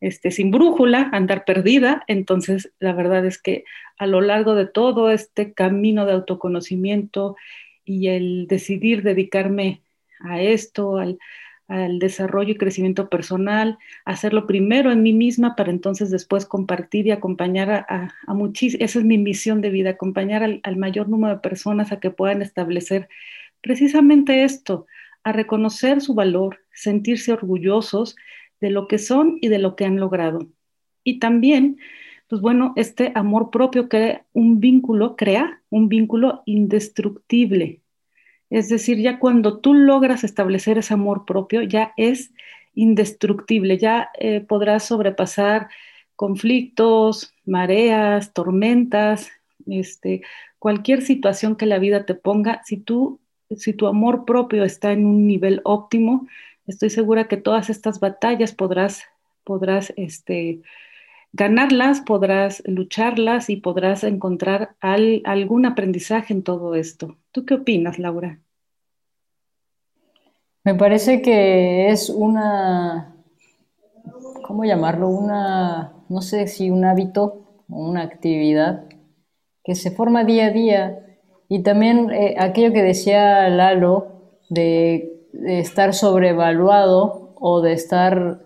este, 0.00 0.30
sin 0.30 0.50
brújula, 0.50 1.10
andar 1.12 1.44
perdida. 1.44 2.04
Entonces, 2.06 2.72
la 2.78 2.92
verdad 2.92 3.24
es 3.26 3.40
que 3.40 3.64
a 3.98 4.06
lo 4.06 4.20
largo 4.20 4.54
de 4.54 4.66
todo 4.66 5.10
este 5.10 5.52
camino 5.52 6.06
de 6.06 6.12
autoconocimiento 6.12 7.36
y 7.84 8.08
el 8.08 8.46
decidir 8.48 9.02
dedicarme 9.02 9.82
a 10.20 10.40
esto, 10.40 10.98
al, 10.98 11.18
al 11.72 11.98
desarrollo 11.98 12.52
y 12.52 12.58
crecimiento 12.58 13.08
personal, 13.08 13.78
hacerlo 14.04 14.46
primero 14.46 14.92
en 14.92 15.02
mí 15.02 15.14
misma 15.14 15.56
para 15.56 15.70
entonces 15.70 16.10
después 16.10 16.44
compartir 16.44 17.06
y 17.06 17.12
acompañar 17.12 17.70
a, 17.70 18.14
a, 18.26 18.34
muchísimas, 18.34 18.90
esa 18.90 18.98
es 18.98 19.04
mi 19.06 19.16
misión 19.16 19.62
de 19.62 19.70
vida, 19.70 19.90
acompañar 19.90 20.42
al, 20.42 20.60
al 20.64 20.76
mayor 20.76 21.08
número 21.08 21.34
de 21.34 21.40
personas 21.40 21.90
a 21.90 21.98
que 21.98 22.10
puedan 22.10 22.42
establecer 22.42 23.08
precisamente 23.62 24.44
esto, 24.44 24.86
a 25.24 25.32
reconocer 25.32 26.02
su 26.02 26.12
valor, 26.12 26.58
sentirse 26.74 27.32
orgullosos 27.32 28.16
de 28.60 28.68
lo 28.68 28.86
que 28.86 28.98
son 28.98 29.38
y 29.40 29.48
de 29.48 29.58
lo 29.58 29.74
que 29.74 29.86
han 29.86 29.98
logrado. 29.98 30.48
Y 31.04 31.20
también, 31.20 31.78
pues 32.28 32.42
bueno, 32.42 32.74
este 32.76 33.12
amor 33.14 33.50
propio 33.50 33.88
crea 33.88 34.26
un 34.34 34.60
vínculo, 34.60 35.16
crea 35.16 35.62
un 35.70 35.88
vínculo 35.88 36.42
indestructible 36.44 37.81
es 38.52 38.68
decir, 38.68 38.98
ya 38.98 39.18
cuando 39.18 39.60
tú 39.60 39.72
logras 39.72 40.24
establecer 40.24 40.76
ese 40.76 40.92
amor 40.92 41.24
propio, 41.24 41.62
ya 41.62 41.94
es 41.96 42.32
indestructible, 42.74 43.78
ya 43.78 44.10
eh, 44.18 44.40
podrás 44.40 44.84
sobrepasar 44.84 45.68
conflictos, 46.16 47.32
mareas, 47.46 48.34
tormentas, 48.34 49.30
este, 49.66 50.20
cualquier 50.58 51.00
situación 51.00 51.56
que 51.56 51.64
la 51.64 51.78
vida 51.78 52.04
te 52.04 52.14
ponga. 52.14 52.60
Si 52.66 52.76
tú, 52.76 53.20
si 53.56 53.72
tu 53.72 53.86
amor 53.86 54.26
propio 54.26 54.64
está 54.64 54.92
en 54.92 55.06
un 55.06 55.26
nivel 55.26 55.62
óptimo, 55.64 56.28
estoy 56.66 56.90
segura 56.90 57.28
que 57.28 57.38
todas 57.38 57.70
estas 57.70 58.00
batallas 58.00 58.52
podrás, 58.52 59.04
podrás, 59.44 59.94
este, 59.96 60.60
ganarlas, 61.32 62.00
podrás 62.00 62.62
lucharlas 62.66 63.50
y 63.50 63.56
podrás 63.56 64.04
encontrar 64.04 64.76
algún 64.80 65.66
aprendizaje 65.66 66.32
en 66.32 66.42
todo 66.42 66.74
esto. 66.74 67.16
¿Tú 67.32 67.44
qué 67.44 67.54
opinas, 67.54 67.98
Laura? 67.98 68.38
Me 70.64 70.74
parece 70.74 71.22
que 71.22 71.88
es 71.88 72.08
una, 72.08 73.16
¿cómo 74.46 74.64
llamarlo? 74.64 75.08
Una, 75.08 75.92
no 76.08 76.20
sé 76.22 76.46
si 76.46 76.70
un 76.70 76.84
hábito 76.84 77.64
o 77.68 77.88
una 77.88 78.02
actividad 78.02 78.84
que 79.64 79.74
se 79.74 79.90
forma 79.90 80.24
día 80.24 80.46
a 80.46 80.50
día. 80.50 81.06
Y 81.48 81.62
también 81.62 82.10
eh, 82.10 82.36
aquello 82.38 82.72
que 82.72 82.82
decía 82.82 83.48
Lalo 83.48 84.12
de, 84.50 85.08
estar 85.46 85.94
sobrevaluado 85.94 87.32
o 87.36 87.62
de 87.62 87.72
estar, 87.72 88.42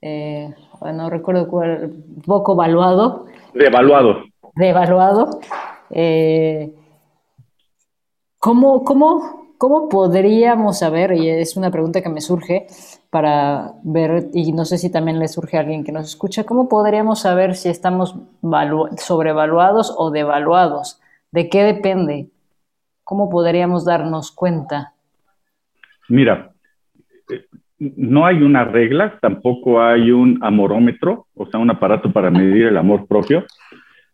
eh, 0.00 0.54
no 0.92 1.10
recuerdo 1.10 1.48
cuál, 1.48 1.92
poco 2.26 2.54
valuado. 2.54 3.26
Devaluado. 3.54 4.22
Devaluado. 4.54 5.40
Eh, 5.90 6.74
¿cómo, 8.38 8.82
cómo, 8.84 9.42
¿Cómo 9.62 9.88
podríamos 9.88 10.80
saber, 10.80 11.12
y 11.12 11.28
es 11.30 11.56
una 11.56 11.70
pregunta 11.70 12.02
que 12.02 12.08
me 12.08 12.20
surge 12.20 12.66
para 13.10 13.74
ver, 13.84 14.28
y 14.34 14.50
no 14.50 14.64
sé 14.64 14.76
si 14.76 14.90
también 14.90 15.20
le 15.20 15.28
surge 15.28 15.56
a 15.56 15.60
alguien 15.60 15.84
que 15.84 15.92
nos 15.92 16.08
escucha, 16.08 16.42
¿cómo 16.42 16.68
podríamos 16.68 17.20
saber 17.20 17.54
si 17.54 17.68
estamos 17.68 18.16
sobrevaluados 18.96 19.94
o 19.96 20.10
devaluados? 20.10 21.00
¿De 21.30 21.48
qué 21.48 21.62
depende? 21.62 22.28
¿Cómo 23.04 23.30
podríamos 23.30 23.84
darnos 23.84 24.32
cuenta? 24.32 24.94
Mira, 26.08 26.52
no 27.96 28.26
hay 28.26 28.42
una 28.42 28.64
regla, 28.64 29.18
tampoco 29.20 29.82
hay 29.82 30.10
un 30.10 30.38
amorómetro, 30.42 31.26
o 31.34 31.46
sea, 31.46 31.58
un 31.58 31.70
aparato 31.70 32.12
para 32.12 32.30
medir 32.30 32.66
el 32.66 32.76
amor 32.76 33.06
propio. 33.06 33.44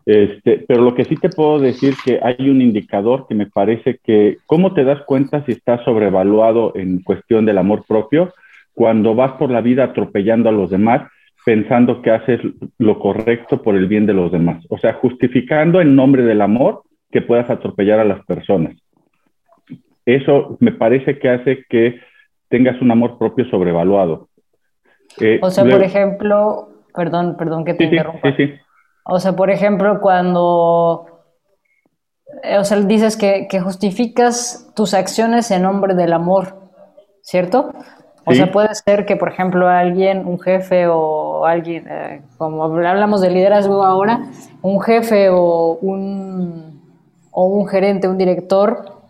Este, 0.07 0.65
pero 0.67 0.83
lo 0.83 0.95
que 0.95 1.05
sí 1.05 1.17
te 1.17 1.29
puedo 1.29 1.59
decir 1.59 1.95
que 2.03 2.19
hay 2.23 2.49
un 2.49 2.63
indicador 2.63 3.27
que 3.29 3.35
me 3.35 3.47
parece 3.47 4.01
que, 4.03 4.39
¿cómo 4.47 4.73
te 4.73 4.85
das 4.85 5.03
cuenta 5.03 5.45
si 5.45 5.53
estás 5.53 5.85
sobrevaluado 5.85 6.73
en 6.77 7.03
cuestión 7.03 7.45
del 7.45 7.59
amor 7.59 7.85
propio? 7.87 8.33
Cuando 8.73 9.15
vas 9.15 9.33
por 9.33 9.51
la 9.51 9.61
vida 9.61 9.85
atropellando 9.85 10.49
a 10.49 10.53
los 10.53 10.71
demás, 10.71 11.03
pensando 11.45 12.01
que 12.01 12.11
haces 12.11 12.41
lo 12.79 12.99
correcto 12.99 13.61
por 13.61 13.77
el 13.77 13.87
bien 13.87 14.07
de 14.07 14.15
los 14.15 14.33
demás. 14.33 14.65
O 14.71 14.79
sea, 14.79 14.95
justificando 14.95 15.81
en 15.81 15.95
nombre 15.95 16.23
del 16.23 16.41
amor 16.41 16.85
que 17.11 17.21
puedas 17.21 17.51
atropellar 17.51 18.01
a 18.01 18.05
las 18.05 18.25
personas. 18.25 18.77
Eso 20.07 20.57
me 20.61 20.73
parece 20.73 21.19
que 21.19 21.29
hace 21.29 21.65
que 21.69 22.01
tengas 22.49 22.81
un 22.81 22.91
amor 22.91 23.19
propio 23.19 23.49
sobrevaluado. 23.51 24.29
Eh, 25.21 25.39
o 25.43 25.51
sea, 25.51 25.65
por 25.65 25.83
ejemplo, 25.83 26.69
perdón, 26.95 27.37
perdón 27.37 27.65
que 27.65 27.75
te 27.75 27.85
interrumpa. 27.85 28.35
Sí, 28.37 28.47
sí. 28.47 28.55
O 29.05 29.21
sea, 29.21 29.35
por 29.35 29.51
ejemplo, 29.51 30.01
cuando, 30.01 31.07
eh, 32.43 32.59
o 32.59 32.65
sea, 32.65 32.79
dices 32.81 33.17
que, 33.17 33.49
justificas 33.61 34.71
tus 34.77 34.95
acciones 34.95 35.51
en 35.51 35.63
nombre 35.63 35.95
del 35.95 36.13
amor, 36.13 36.57
¿cierto? 37.23 37.73
O 38.27 38.35
sea, 38.35 38.53
puede 38.53 38.75
ser 38.75 39.07
que, 39.07 39.17
por 39.17 39.31
ejemplo, 39.31 39.67
alguien, 39.69 40.27
un 40.27 40.39
jefe 40.39 40.87
o 40.87 41.47
alguien, 41.47 41.87
eh, 41.89 42.21
como 42.37 42.65
hablamos 42.65 43.23
de 43.23 43.31
liderazgo 43.31 43.83
ahora, 43.83 44.21
un 44.61 44.83
jefe 44.83 45.31
o 45.31 45.79
un, 45.81 46.83
o 47.31 47.47
un 47.47 47.67
gerente, 47.67 48.07
un 48.07 48.19
director, 48.19 49.01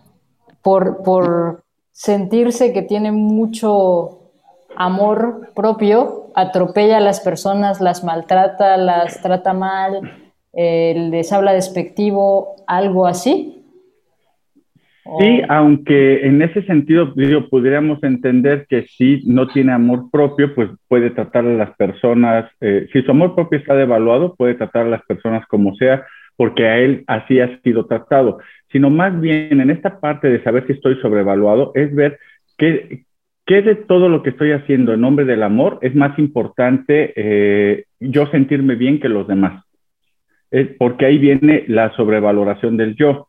por, 0.62 1.02
por 1.02 1.64
sentirse 1.98 2.72
que 2.72 2.82
tiene 2.82 3.10
mucho 3.10 4.30
amor 4.76 5.48
propio, 5.56 6.28
atropella 6.36 6.98
a 6.98 7.00
las 7.00 7.18
personas, 7.18 7.80
las 7.80 8.04
maltrata, 8.04 8.76
las 8.76 9.20
trata 9.20 9.52
mal, 9.52 10.28
eh, 10.52 11.08
les 11.10 11.32
habla 11.32 11.52
despectivo, 11.52 12.54
algo 12.68 13.08
así. 13.08 13.64
Sí, 15.18 15.42
aunque 15.48 16.24
en 16.24 16.40
ese 16.40 16.62
sentido 16.62 17.14
digo, 17.16 17.48
entender 18.02 18.66
que 18.68 18.82
si 18.82 19.22
no 19.26 19.48
tiene 19.48 19.72
amor 19.72 20.08
propio, 20.12 20.54
pues 20.54 20.70
puede 20.86 21.10
tratar 21.10 21.46
a 21.46 21.54
las 21.54 21.74
personas, 21.76 22.48
eh, 22.60 22.86
si 22.92 23.02
su 23.02 23.10
amor 23.10 23.34
propio 23.34 23.58
está 23.58 23.74
devaluado, 23.74 24.36
puede 24.36 24.54
tratar 24.54 24.86
a 24.86 24.90
las 24.90 25.02
personas 25.02 25.44
como 25.48 25.74
sea, 25.74 26.06
porque 26.36 26.68
a 26.68 26.78
él 26.78 27.02
así 27.08 27.40
ha 27.40 27.60
sido 27.62 27.86
tratado, 27.86 28.38
sino 28.70 28.90
más 28.90 29.20
bien 29.20 29.60
en 29.60 29.70
esta 29.70 30.00
parte 30.00 30.28
de 30.28 30.42
saber 30.42 30.66
si 30.66 30.72
estoy 30.72 30.96
sobrevaluado, 30.96 31.72
es 31.74 31.94
ver 31.94 32.18
qué, 32.56 33.04
¿Qué 33.48 33.62
de 33.62 33.76
todo 33.76 34.10
lo 34.10 34.22
que 34.22 34.28
estoy 34.28 34.52
haciendo 34.52 34.92
en 34.92 35.00
nombre 35.00 35.24
del 35.24 35.42
amor 35.42 35.78
es 35.80 35.94
más 35.94 36.18
importante 36.18 37.14
eh, 37.16 37.86
yo 37.98 38.26
sentirme 38.26 38.74
bien 38.74 39.00
que 39.00 39.08
los 39.08 39.26
demás? 39.26 39.64
porque 40.78 41.04
ahí 41.04 41.18
viene 41.18 41.64
la 41.68 41.94
sobrevaloración 41.94 42.78
del 42.78 42.94
yo. 42.96 43.28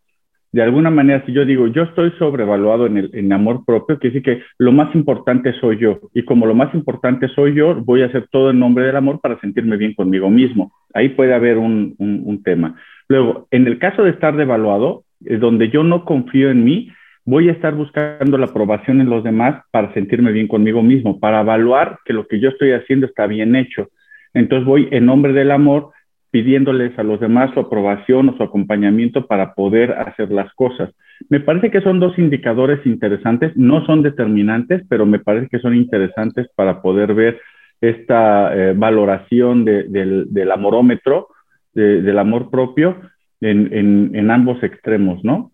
De 0.54 0.62
alguna 0.62 0.90
manera, 0.90 1.26
si 1.26 1.34
yo 1.34 1.44
digo, 1.44 1.68
yo 1.68 1.84
estoy 1.84 2.12
sobrevaluado 2.18 2.86
en 2.86 3.10
el 3.12 3.32
amor 3.34 3.66
propio, 3.66 4.00
quiere 4.00 4.14
decir 4.14 4.24
que 4.24 4.44
lo 4.58 4.72
más 4.72 4.96
importante 4.96 5.52
soy 5.60 5.78
yo. 5.80 6.00
Y 6.14 6.24
como 6.24 6.46
lo 6.46 6.56
más 6.56 6.74
importante 6.74 7.28
soy 7.28 7.56
yo, 7.56 7.76
voy 7.76 8.04
a 8.04 8.06
hacer 8.06 8.28
todo 8.32 8.52
en 8.52 8.60
nombre 8.60 8.86
del 8.86 8.96
amor 8.96 9.20
para 9.20 9.40
sentirme 9.42 9.76
bien 9.76 9.94
conmigo 9.94 10.30
mismo. 10.30 10.72
Ahí 10.94 11.10
puede 11.10 11.34
haber 11.34 11.58
un, 11.58 11.96
un 12.00 12.42
tema. 12.42 12.76
Luego, 13.10 13.48
en 13.52 13.68
el 13.68 13.80
caso 13.80 14.04
de 14.04 14.12
estar 14.12 14.38
devaluado, 14.38 15.04
es 15.26 15.40
donde 15.40 15.70
yo 15.70 15.84
no 15.84 16.06
confío 16.06 16.50
en 16.50 16.64
mí, 16.64 16.92
voy 17.26 17.50
a 17.50 17.52
estar 17.52 17.76
buscando 17.76 18.38
la 18.38 18.48
aprobación 18.48 19.02
en 19.02 19.10
los 19.10 19.24
demás 19.24 19.64
para 19.72 19.94
sentirme 19.94 20.32
bien 20.32 20.48
conmigo 20.48 20.82
mismo, 20.82 21.20
para 21.20 21.42
evaluar 21.42 22.00
que 22.06 22.14
lo 22.14 22.28
que 22.28 22.40
yo 22.40 22.50
estoy 22.50 22.72
haciendo 22.72 23.06
está 23.06 23.28
bien 23.28 23.56
hecho. 23.56 23.90
Entonces 24.34 24.66
voy 24.66 24.88
en 24.92 25.06
nombre 25.06 25.34
del 25.34 25.52
amor 25.52 25.92
pidiéndoles 26.32 26.98
a 26.98 27.04
los 27.04 27.20
demás 27.20 27.52
su 27.54 27.60
aprobación 27.60 28.30
o 28.30 28.38
su 28.38 28.44
acompañamiento 28.44 29.26
para 29.26 29.54
poder 29.54 29.94
hacer 29.94 30.32
las 30.32 30.54
cosas. 30.54 30.92
Me 31.28 31.40
parece 31.40 31.72
que 31.72 31.82
son 31.82 32.00
dos 32.00 32.18
indicadores 32.18 32.86
interesantes, 32.86 33.56
no 33.56 33.86
son 33.86 34.04
determinantes, 34.04 34.84
pero 34.90 35.06
me 35.06 35.20
parece 35.20 35.50
que 35.50 35.60
son 35.60 35.76
interesantes 35.76 36.48
para 36.56 36.82
poder 36.82 37.14
ver 37.14 37.40
esta 37.82 38.56
eh, 38.56 38.74
valoración 38.76 39.66
del, 39.66 40.52
amorómetro, 40.52 41.30
del 41.74 42.20
amor 42.20 42.50
propio 42.50 42.98
en, 43.42 44.16
en 44.16 44.32
ambos 44.32 44.62
extremos, 44.64 45.24
¿no? 45.24 45.52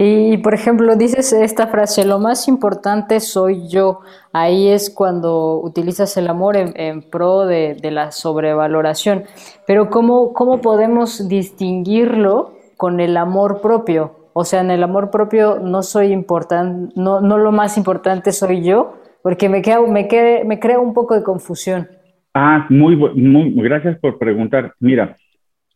Y, 0.00 0.36
por 0.38 0.54
ejemplo, 0.54 0.94
dices 0.94 1.32
esta 1.32 1.66
frase, 1.66 2.06
lo 2.06 2.20
más 2.20 2.46
importante 2.46 3.18
soy 3.18 3.68
yo. 3.68 3.98
Ahí 4.32 4.68
es 4.68 4.90
cuando 4.90 5.60
utilizas 5.60 6.16
el 6.16 6.28
amor 6.28 6.56
en, 6.56 7.02
pro 7.02 7.46
de, 7.46 7.76
la 7.82 8.12
sobrevaloración. 8.12 9.24
Pero 9.66 9.90
¿cómo, 9.90 10.32
¿cómo 10.34 10.60
podemos 10.60 11.28
distinguirlo 11.28 12.52
con 12.76 13.00
el 13.00 13.16
amor 13.16 13.60
propio? 13.60 14.30
O 14.34 14.44
sea, 14.44 14.60
en 14.60 14.70
el 14.70 14.84
amor 14.84 15.10
propio 15.10 15.58
no 15.58 15.82
soy 15.82 16.12
importante, 16.12 16.92
no, 16.94 17.20
no 17.20 17.36
lo 17.36 17.50
más 17.50 17.76
importante 17.76 18.30
soy 18.30 18.62
yo, 18.62 18.94
porque 19.24 19.48
me, 19.48 19.62
queda, 19.62 19.80
me, 19.80 20.08
me 20.44 20.60
crea 20.60 20.78
un 20.78 20.94
poco 20.94 21.16
de 21.16 21.24
confusión. 21.24 21.88
Ah, 22.34 22.66
muy, 22.70 22.94
muy, 22.94 23.52
gracias 23.54 23.98
por 23.98 24.16
preguntar. 24.16 24.74
Mira, 24.78 25.16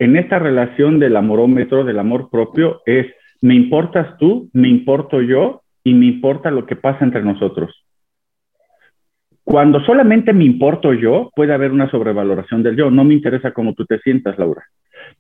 en 0.03 0.17
esta 0.17 0.38
relación 0.38 0.99
del 0.99 1.17
amorómetro, 1.17 1.85
del 1.85 1.99
amor 1.99 2.29
propio, 2.29 2.83
es 2.87 3.07
me 3.41 3.55
importas 3.55 4.17
tú, 4.19 4.49
me 4.53 4.69
importo 4.69 5.21
yo 5.21 5.62
y 5.85 5.95
me 5.95 6.07
importa 6.07 6.51
lo 6.51 6.67
que 6.67 6.75
pasa 6.75 7.05
entre 7.05 7.23
nosotros. 7.23 7.85
Cuando 9.45 9.81
solamente 9.85 10.33
me 10.33 10.45
importo 10.45 10.93
yo, 10.93 11.31
puede 11.37 11.53
haber 11.53 11.71
una 11.71 11.91
sobrevaloración 11.91 12.62
del 12.62 12.77
yo. 12.77 12.91
No 12.91 13.05
me 13.05 13.15
interesa 13.15 13.53
cómo 13.53 13.75
tú 13.75 13.85
te 13.85 13.99
sientas, 14.01 14.38
Laura. 14.38 14.65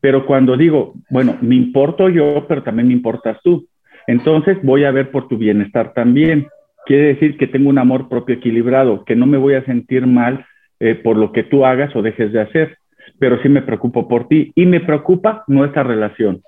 Pero 0.00 0.26
cuando 0.26 0.56
digo, 0.56 0.94
bueno, 1.10 1.36
me 1.40 1.54
importo 1.54 2.08
yo, 2.08 2.46
pero 2.48 2.62
también 2.64 2.88
me 2.88 2.94
importas 2.94 3.38
tú, 3.42 3.66
entonces 4.08 4.58
voy 4.62 4.84
a 4.84 4.90
ver 4.90 5.10
por 5.10 5.28
tu 5.28 5.38
bienestar 5.38 5.92
también. 5.92 6.48
Quiere 6.86 7.14
decir 7.14 7.36
que 7.36 7.46
tengo 7.46 7.68
un 7.68 7.78
amor 7.78 8.08
propio 8.08 8.34
equilibrado, 8.34 9.04
que 9.04 9.14
no 9.14 9.26
me 9.26 9.38
voy 9.38 9.54
a 9.54 9.64
sentir 9.64 10.06
mal 10.06 10.44
eh, 10.80 10.96
por 10.96 11.16
lo 11.16 11.30
que 11.30 11.44
tú 11.44 11.64
hagas 11.64 11.94
o 11.94 12.02
dejes 12.02 12.32
de 12.32 12.40
hacer, 12.40 12.78
pero 13.18 13.40
sí 13.42 13.48
me 13.48 13.62
preocupo 13.62 14.08
por 14.08 14.28
ti 14.28 14.52
y 14.54 14.66
me 14.66 14.80
preocupa 14.80 15.44
nuestra 15.46 15.82
relación 15.82 16.42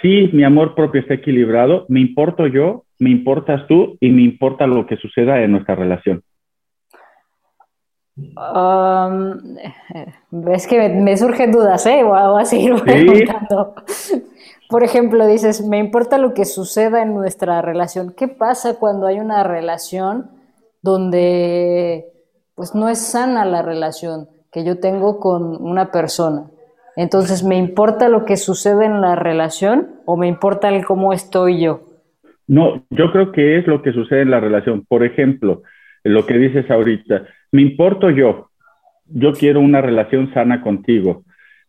si, 0.00 0.30
mi 0.32 0.44
amor 0.44 0.74
propio 0.74 1.00
está 1.00 1.14
equilibrado, 1.14 1.84
me 1.88 2.00
importo 2.00 2.46
yo, 2.46 2.84
me 2.98 3.10
importas 3.10 3.66
tú 3.66 3.96
y 4.00 4.10
me 4.10 4.22
importa 4.22 4.66
lo 4.66 4.86
que 4.86 4.96
suceda 4.96 5.42
en 5.42 5.52
nuestra 5.52 5.74
relación. 5.74 6.22
Um, 8.16 9.56
es 10.48 10.66
que 10.66 10.88
me, 10.88 11.16
surgen 11.16 11.50
dudas, 11.50 11.84
¿eh? 11.86 12.02
Voy 12.04 12.40
a 12.40 12.44
seguir 12.44 12.74
preguntando. 12.82 13.74
Por 14.68 14.84
ejemplo, 14.84 15.26
dices, 15.26 15.66
me 15.66 15.78
importa 15.78 16.18
lo 16.18 16.34
que 16.34 16.44
suceda 16.44 17.02
en 17.02 17.14
nuestra 17.14 17.60
relación. 17.62 18.14
¿Qué 18.16 18.28
pasa 18.28 18.78
cuando 18.78 19.06
hay 19.06 19.18
una 19.18 19.42
relación 19.42 20.30
donde 20.82 22.06
pues 22.54 22.74
no 22.74 22.88
es 22.88 22.98
sana 22.98 23.44
la 23.44 23.62
relación 23.62 24.28
que 24.52 24.64
yo 24.64 24.78
tengo 24.78 25.18
con 25.18 25.56
una 25.60 25.90
persona? 25.90 26.44
Entonces, 26.96 27.42
¿me 27.42 27.56
importa 27.56 28.08
lo 28.08 28.24
que 28.24 28.36
sucede 28.36 28.84
en 28.84 29.00
la 29.00 29.16
relación 29.16 29.88
o 30.04 30.16
me 30.16 30.28
importa 30.28 30.68
el 30.68 30.84
cómo 30.84 31.12
estoy 31.12 31.62
yo? 31.62 31.80
No, 32.46 32.84
yo 32.90 33.10
creo 33.12 33.32
que 33.32 33.58
es 33.58 33.66
lo 33.66 33.80
que 33.80 33.92
sucede 33.92 34.22
en 34.22 34.30
la 34.30 34.40
relación. 34.40 34.84
Por 34.86 35.04
ejemplo, 35.04 35.62
lo 36.04 36.26
que 36.26 36.36
dices 36.36 36.70
ahorita, 36.70 37.24
me 37.50 37.62
importo 37.62 38.10
yo. 38.10 38.48
Yo 39.06 39.32
quiero 39.32 39.60
una 39.60 39.80
relación 39.80 40.32
sana 40.32 40.62
contigo, 40.62 41.24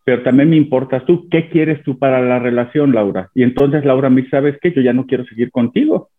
pero 0.06 0.24
también 0.24 0.50
me 0.50 0.56
importas 0.58 1.06
tú. 1.06 1.28
¿Qué 1.30 1.50
quieres 1.50 1.84
tú 1.84 1.98
para 1.98 2.22
la 2.22 2.40
relación, 2.40 2.94
Laura? 2.94 3.30
Y 3.34 3.44
entonces 3.44 3.86
Laura 3.86 4.10
me 4.10 4.28
¿sabes 4.30 4.58
que 4.62 4.72
Yo 4.74 4.82
ya 4.82 4.94
no 4.94 5.06
quiero 5.06 5.26
seguir 5.26 5.52
contigo. 5.52 6.10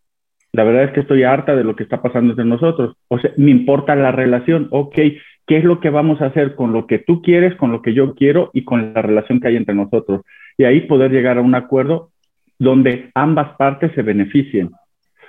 la 0.53 0.65
verdad 0.65 0.85
es 0.85 0.93
que 0.93 1.01
estoy 1.01 1.25
harta 1.25 1.57
de 1.57 1.65
lo 1.65 1.77
que 1.77 1.83
está 1.83 2.01
pasando 2.01 2.31
entre 2.31 2.45
nosotros. 2.45 2.97
O 3.09 3.19
sea, 3.19 3.33
me 3.37 3.51
importa 3.51 3.95
la 3.97 4.13
relación. 4.13 4.69
Ok, 4.71 4.99
¿qué 5.47 5.59
es 5.59 5.65
lo 5.65 5.81
que 5.81 5.91
vamos 5.91 6.21
a 6.21 6.27
hacer 6.27 6.55
con 6.55 6.73
lo 6.73 6.87
que 6.87 6.99
tú 6.99 7.23
quieres, 7.23 7.55
con 7.57 7.73
lo 7.73 7.83
que 7.83 7.95
yo 7.95 8.15
quiero 8.15 8.51
y 8.53 8.65
con 8.65 8.95
la 8.95 9.03
relación 9.03 9.41
que 9.41 9.49
hay 9.49 9.57
entre 9.57 9.75
nosotros? 9.75 10.23
Y 10.57 10.65
ahí 10.65 10.83
poder 10.83 11.11
llegar 11.11 11.39
a 11.39 11.43
un 11.43 11.55
acuerdo 11.55 12.11
donde 12.59 13.11
ambas 13.15 13.57
partes 13.57 13.93
se 13.95 14.03
beneficien, 14.03 14.71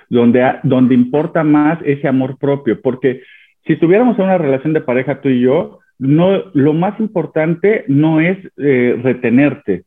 donde, 0.08 0.54
donde 0.62 0.94
importa 0.94 1.42
más 1.44 1.78
ese 1.84 2.08
amor 2.08 2.38
propio, 2.38 2.80
porque 2.80 3.22
si 3.66 3.76
tuviéramos 3.76 4.18
una 4.18 4.38
relación 4.38 4.72
de 4.72 4.80
pareja 4.80 5.20
tú 5.20 5.28
y 5.28 5.40
yo, 5.40 5.80
no, 5.98 6.44
lo 6.52 6.72
más 6.72 6.98
importante 7.00 7.84
no 7.88 8.20
es 8.20 8.38
eh, 8.58 8.98
retenerte, 9.02 9.84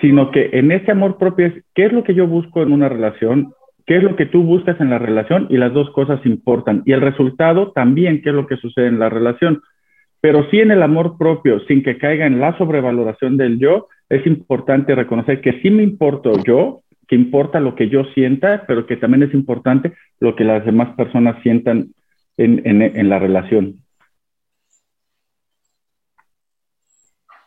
sino 0.00 0.30
que 0.30 0.50
en 0.52 0.72
ese 0.72 0.90
amor 0.90 1.18
propio 1.18 1.46
es 1.46 1.54
qué 1.74 1.86
es 1.86 1.92
lo 1.92 2.02
que 2.02 2.14
yo 2.14 2.26
busco 2.26 2.62
en 2.62 2.72
una 2.72 2.88
relación, 2.88 3.52
qué 3.86 3.96
es 3.96 4.02
lo 4.02 4.16
que 4.16 4.26
tú 4.26 4.42
buscas 4.42 4.80
en 4.80 4.90
la 4.90 4.98
relación 4.98 5.46
y 5.50 5.56
las 5.56 5.72
dos 5.72 5.90
cosas 5.90 6.24
importan. 6.24 6.82
Y 6.84 6.92
el 6.92 7.00
resultado 7.00 7.72
también, 7.72 8.22
qué 8.22 8.30
es 8.30 8.34
lo 8.34 8.46
que 8.46 8.56
sucede 8.56 8.86
en 8.86 8.98
la 8.98 9.08
relación. 9.08 9.62
Pero 10.20 10.48
sí 10.50 10.60
en 10.60 10.70
el 10.70 10.82
amor 10.82 11.18
propio, 11.18 11.60
sin 11.66 11.82
que 11.82 11.98
caiga 11.98 12.26
en 12.26 12.40
la 12.40 12.56
sobrevaloración 12.58 13.36
del 13.36 13.58
yo, 13.58 13.88
es 14.08 14.26
importante 14.26 14.94
reconocer 14.94 15.40
que 15.40 15.60
sí 15.60 15.70
me 15.70 15.82
importo 15.82 16.32
yo, 16.44 16.82
que 17.08 17.16
importa 17.16 17.60
lo 17.60 17.74
que 17.74 17.88
yo 17.88 18.04
sienta, 18.14 18.64
pero 18.66 18.86
que 18.86 18.96
también 18.96 19.24
es 19.24 19.34
importante 19.34 19.92
lo 20.20 20.36
que 20.36 20.44
las 20.44 20.64
demás 20.64 20.94
personas 20.96 21.42
sientan 21.42 21.88
en, 22.36 22.62
en 22.64 23.08
la 23.08 23.18
relación. 23.18 23.82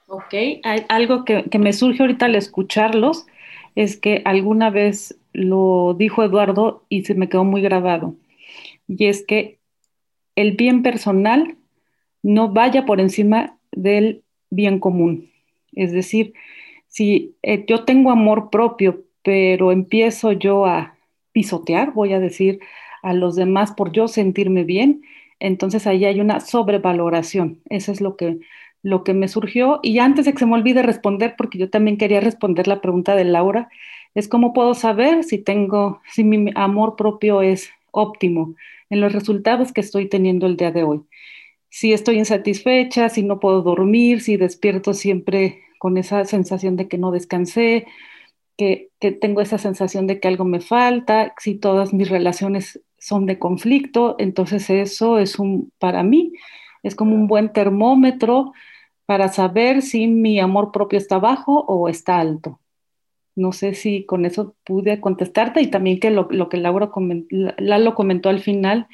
Ok, 0.08 0.34
algo 0.88 1.26
que, 1.26 1.46
que 1.50 1.60
me 1.60 1.74
surge 1.74 2.02
ahorita 2.02 2.28
al 2.28 2.36
escucharlos 2.36 3.26
es 3.76 4.00
que 4.00 4.22
alguna 4.24 4.70
vez 4.70 5.20
lo 5.36 5.96
dijo 5.98 6.24
Eduardo 6.24 6.86
y 6.88 7.04
se 7.04 7.14
me 7.14 7.28
quedó 7.28 7.44
muy 7.44 7.62
grabado. 7.62 8.16
Y 8.88 9.06
es 9.08 9.26
que 9.26 9.60
el 10.36 10.54
bien 10.54 10.82
personal 10.82 11.58
no 12.24 12.50
vaya 12.50 12.86
por 12.86 13.02
encima 13.02 13.58
del 13.72 14.24
bien 14.50 14.80
común. 14.80 15.30
Es 15.74 15.92
decir, 15.92 16.34
si 16.88 17.36
eh, 17.44 17.66
yo 17.68 17.84
tengo 17.84 18.12
amor 18.12 18.50
propio, 18.50 19.04
pero 19.24 19.72
empiezo 19.72 20.32
yo 20.32 20.66
a 20.66 20.96
pisotear, 21.34 21.92
voy 21.92 22.14
a 22.14 22.20
decir, 22.20 22.60
a 23.04 23.14
los 23.14 23.36
demás 23.36 23.74
por 23.74 23.92
yo 23.92 24.08
sentirme 24.08 24.64
bien, 24.64 25.02
entonces 25.40 25.86
ahí 25.86 26.06
hay 26.06 26.22
una 26.22 26.40
sobrevaloración. 26.40 27.60
Eso 27.70 27.92
es 27.92 28.00
lo 28.00 28.16
que, 28.16 28.40
lo 28.84 29.04
que 29.04 29.14
me 29.14 29.28
surgió. 29.28 29.82
Y 29.84 30.00
antes 30.00 30.26
de 30.26 30.32
que 30.32 30.40
se 30.40 30.46
me 30.46 30.54
olvide 30.54 30.82
responder, 30.82 31.36
porque 31.38 31.58
yo 31.58 31.70
también 31.70 31.98
quería 31.98 32.22
responder 32.22 32.68
la 32.68 32.80
pregunta 32.80 33.16
de 33.16 33.26
Laura, 33.26 33.68
es 34.16 34.28
cómo 34.30 34.54
puedo 34.54 34.74
saber 34.74 35.24
si 35.24 35.38
tengo, 35.38 36.02
si 36.12 36.24
mi 36.24 36.52
amor 36.56 36.96
propio 36.96 37.42
es 37.42 37.70
óptimo 37.92 38.56
en 38.90 39.02
los 39.02 39.14
resultados 39.14 39.74
que 39.74 39.82
estoy 39.82 40.08
teniendo 40.10 40.48
el 40.48 40.58
día 40.58 40.72
de 40.72 40.84
hoy. 40.84 41.02
Si 41.70 41.94
estoy 41.94 42.18
insatisfecha, 42.18 43.10
si 43.10 43.24
no 43.24 43.40
puedo 43.40 43.62
dormir, 43.62 44.22
si 44.22 44.38
despierto 44.38 44.94
siempre 44.94 45.62
con 45.80 45.98
esa 45.98 46.24
sensación 46.26 46.78
de 46.78 46.88
que 46.88 46.98
no 46.98 47.12
descansé, 47.12 47.86
que, 48.58 48.90
que 49.02 49.12
tengo 49.12 49.42
esa 49.42 49.58
sensación 49.58 50.08
de 50.08 50.20
que 50.20 50.30
algo 50.30 50.46
me 50.46 50.62
falta, 50.62 51.34
si 51.40 51.56
todas 51.56 51.94
mis 51.94 52.10
relaciones 52.10 52.82
son 52.98 53.26
de 53.26 53.38
conflicto, 53.38 54.16
entonces 54.18 54.70
eso 54.70 55.20
es 55.20 55.38
un, 55.38 55.72
para 55.78 56.04
mí, 56.04 56.32
es 56.84 56.96
como 56.96 57.16
un 57.16 57.28
buen 57.28 57.52
termómetro 57.52 58.54
para 59.06 59.28
saber 59.30 59.82
si 59.82 60.08
mi 60.08 60.40
amor 60.40 60.72
propio 60.72 60.98
está 60.98 61.20
bajo 61.20 61.66
o 61.68 61.90
está 61.90 62.20
alto. 62.20 62.60
No 63.36 63.52
sé 63.52 63.74
si 63.74 64.06
con 64.06 64.26
eso 64.26 64.56
pude 64.64 65.02
contestarte 65.02 65.62
y 65.62 65.68
también 65.68 66.00
que 66.00 66.10
lo, 66.10 66.28
que 66.50 66.58
Laura 66.58 66.88
comentó, 66.88 67.36
Lalo 67.58 67.94
comentó 67.94 68.30
al 68.30 68.40
final, 68.40 68.88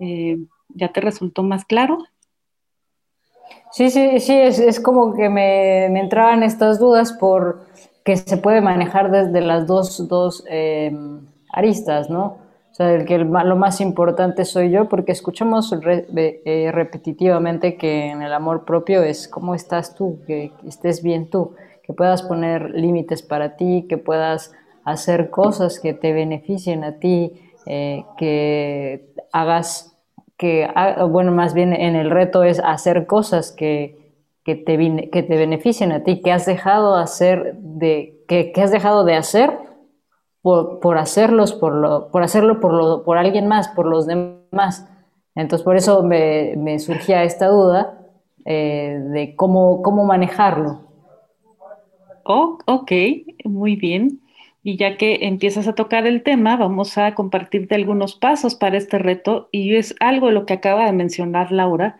eh, 0.00 0.38
¿ya 0.68 0.92
te 0.92 1.00
resultó 1.00 1.42
más 1.42 1.64
claro? 1.64 1.98
Sí, 3.72 3.90
sí, 3.90 4.20
sí, 4.20 4.32
es, 4.32 4.80
como 4.80 5.14
que 5.14 5.28
me, 5.28 5.88
me, 5.90 6.00
entraban 6.00 6.42
estas 6.42 6.78
dudas 6.78 7.12
por 7.12 7.66
que 8.04 8.16
se 8.16 8.36
puede 8.36 8.60
manejar 8.60 9.10
desde 9.10 9.40
las 9.40 9.66
dos, 9.66 10.06
dos 10.08 10.44
eh, 10.48 10.96
aristas, 11.52 12.08
¿no? 12.08 12.38
O 12.70 12.74
sea, 12.76 12.92
el 12.92 13.04
que 13.04 13.18
lo 13.18 13.56
más 13.56 13.80
importante 13.80 14.44
soy 14.44 14.70
yo, 14.70 14.88
porque 14.88 15.10
escuchamos 15.10 15.74
eh, 16.14 16.70
repetitivamente 16.72 17.76
que 17.76 18.10
en 18.10 18.22
el 18.22 18.32
amor 18.32 18.64
propio 18.64 19.02
es 19.02 19.26
cómo 19.28 19.54
estás 19.54 19.94
tú, 19.94 20.20
que 20.26 20.52
estés 20.66 21.02
bien 21.02 21.30
tú 21.30 21.54
que 21.86 21.92
puedas 21.92 22.22
poner 22.22 22.70
límites 22.70 23.22
para 23.22 23.56
ti, 23.56 23.86
que 23.88 23.96
puedas 23.96 24.52
hacer 24.84 25.30
cosas 25.30 25.78
que 25.80 25.94
te 25.94 26.12
beneficien 26.12 26.84
a 26.84 26.98
ti, 26.98 27.32
eh, 27.66 28.04
que 28.16 29.14
hagas, 29.32 29.96
que, 30.36 30.68
bueno, 31.08 31.32
más 31.32 31.54
bien 31.54 31.72
en 31.72 31.96
el 31.96 32.10
reto 32.10 32.44
es 32.44 32.60
hacer 32.60 33.06
cosas 33.06 33.52
que, 33.52 34.06
que, 34.44 34.54
te, 34.54 35.10
que 35.10 35.22
beneficien 35.22 35.92
a 35.92 36.02
ti, 36.02 36.20
que 36.20 36.32
has 36.32 36.46
dejado 36.46 36.96
hacer 36.96 37.54
de, 37.56 38.24
que, 38.28 38.52
has 38.62 38.70
dejado 38.70 39.04
de 39.04 39.14
hacer 39.14 39.58
por, 40.42 40.80
por 40.80 40.98
hacerlos, 40.98 41.52
por, 41.52 41.72
lo, 41.74 42.10
por 42.10 42.22
hacerlo 42.22 42.60
por, 42.60 42.72
lo, 42.72 43.04
por 43.04 43.18
alguien 43.18 43.48
más, 43.48 43.68
por 43.68 43.86
los 43.86 44.06
demás. 44.06 44.88
Entonces, 45.34 45.64
por 45.64 45.76
eso 45.76 46.02
me, 46.02 46.54
me 46.56 46.78
surgía 46.78 47.24
esta 47.24 47.48
duda 47.48 47.98
eh, 48.44 49.00
de 49.10 49.34
cómo, 49.34 49.82
cómo 49.82 50.04
manejarlo. 50.04 50.85
Oh, 52.28 52.58
ok, 52.66 52.90
muy 53.44 53.76
bien. 53.76 54.20
Y 54.64 54.76
ya 54.76 54.96
que 54.96 55.26
empiezas 55.26 55.68
a 55.68 55.76
tocar 55.76 56.08
el 56.08 56.24
tema, 56.24 56.56
vamos 56.56 56.98
a 56.98 57.14
compartirte 57.14 57.76
algunos 57.76 58.16
pasos 58.16 58.56
para 58.56 58.76
este 58.76 58.98
reto. 58.98 59.48
Y 59.52 59.76
es 59.76 59.94
algo 60.00 60.26
de 60.26 60.32
lo 60.32 60.44
que 60.44 60.54
acaba 60.54 60.86
de 60.86 60.92
mencionar 60.92 61.52
Laura. 61.52 61.98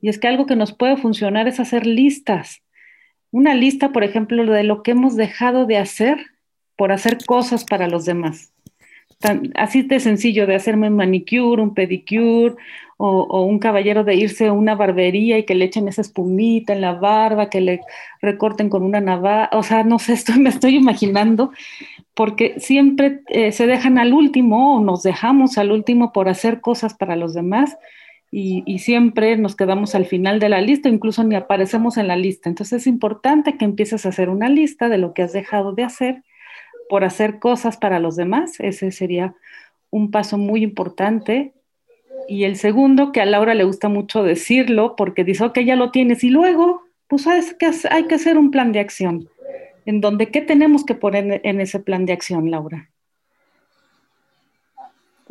Y 0.00 0.08
es 0.08 0.18
que 0.18 0.26
algo 0.28 0.46
que 0.46 0.56
nos 0.56 0.72
puede 0.72 0.96
funcionar 0.96 1.46
es 1.46 1.60
hacer 1.60 1.86
listas. 1.86 2.62
Una 3.30 3.54
lista, 3.54 3.92
por 3.92 4.02
ejemplo, 4.02 4.44
de 4.44 4.64
lo 4.64 4.82
que 4.82 4.90
hemos 4.92 5.16
dejado 5.16 5.66
de 5.66 5.78
hacer 5.78 6.18
por 6.76 6.90
hacer 6.90 7.18
cosas 7.24 7.64
para 7.64 7.86
los 7.88 8.04
demás. 8.06 8.49
Así 9.54 9.82
de 9.82 10.00
sencillo, 10.00 10.46
de 10.46 10.54
hacerme 10.54 10.88
un 10.88 10.96
manicure, 10.96 11.62
un 11.62 11.74
pedicure, 11.74 12.56
o, 13.02 13.44
un 13.44 13.58
caballero 13.58 14.04
de 14.04 14.14
irse 14.14 14.48
a 14.48 14.52
una 14.52 14.74
barbería 14.74 15.38
y 15.38 15.44
que 15.44 15.54
le 15.54 15.64
echen 15.64 15.88
esa 15.88 16.02
espumita 16.02 16.74
en 16.74 16.82
la 16.82 16.92
barba, 16.92 17.48
que 17.48 17.62
le 17.62 17.80
recorten 18.20 18.68
con 18.68 18.82
una 18.82 19.00
navaja, 19.00 19.48
o 19.52 19.62
sea, 19.62 19.84
no 19.84 19.98
sé, 19.98 20.12
estoy, 20.14 20.38
me 20.38 20.50
estoy 20.50 20.76
imaginando, 20.76 21.52
porque 22.14 22.60
siempre 22.60 23.22
eh, 23.28 23.52
se 23.52 23.66
dejan 23.66 23.98
al 23.98 24.12
último 24.12 24.76
o 24.76 24.80
nos 24.84 25.02
dejamos 25.02 25.56
al 25.56 25.72
último 25.72 26.12
por 26.12 26.28
hacer 26.28 26.60
cosas 26.60 26.92
para 26.94 27.16
los 27.16 27.32
demás 27.32 27.78
y, 28.30 28.78
siempre 28.78 29.36
nos 29.36 29.56
quedamos 29.56 29.94
al 29.94 30.06
final 30.06 30.38
de 30.38 30.48
la 30.50 30.60
lista, 30.60 30.88
incluso 30.88 31.24
ni 31.24 31.34
aparecemos 31.34 31.96
en 31.96 32.06
la 32.06 32.16
lista. 32.16 32.48
Entonces 32.48 32.82
es 32.82 32.86
importante 32.86 33.56
que 33.56 33.64
empieces 33.64 34.06
a 34.06 34.10
hacer 34.10 34.28
una 34.28 34.48
lista 34.48 34.88
de 34.88 34.98
lo 34.98 35.14
que 35.14 35.22
has 35.22 35.32
dejado 35.32 35.72
de 35.72 35.84
hacer 35.84 36.22
por 36.90 37.04
hacer 37.04 37.38
cosas 37.38 37.78
para 37.78 38.00
los 38.00 38.16
demás. 38.16 38.60
Ese 38.60 38.90
sería 38.90 39.34
un 39.90 40.10
paso 40.10 40.36
muy 40.36 40.62
importante 40.62 41.54
y 42.28 42.44
el 42.44 42.56
segundo, 42.56 43.12
que 43.12 43.20
a 43.20 43.26
Laura 43.26 43.54
le 43.54 43.64
gusta 43.64 43.88
mucho 43.88 44.22
decirlo, 44.22 44.94
porque 44.96 45.24
dice, 45.24 45.44
ok, 45.44 45.60
ya 45.60 45.76
lo 45.76 45.90
tienes, 45.90 46.22
y 46.22 46.30
luego, 46.30 46.82
pues 47.08 47.22
sabes 47.22 47.56
hay 47.90 48.04
que 48.04 48.14
hacer 48.14 48.38
un 48.38 48.50
plan 48.50 48.72
de 48.72 48.80
acción, 48.80 49.28
en 49.84 50.00
donde, 50.00 50.26
¿qué 50.26 50.40
tenemos 50.40 50.84
que 50.84 50.94
poner 50.94 51.40
en 51.42 51.60
ese 51.60 51.80
plan 51.80 52.06
de 52.06 52.12
acción, 52.12 52.50
Laura? 52.50 52.88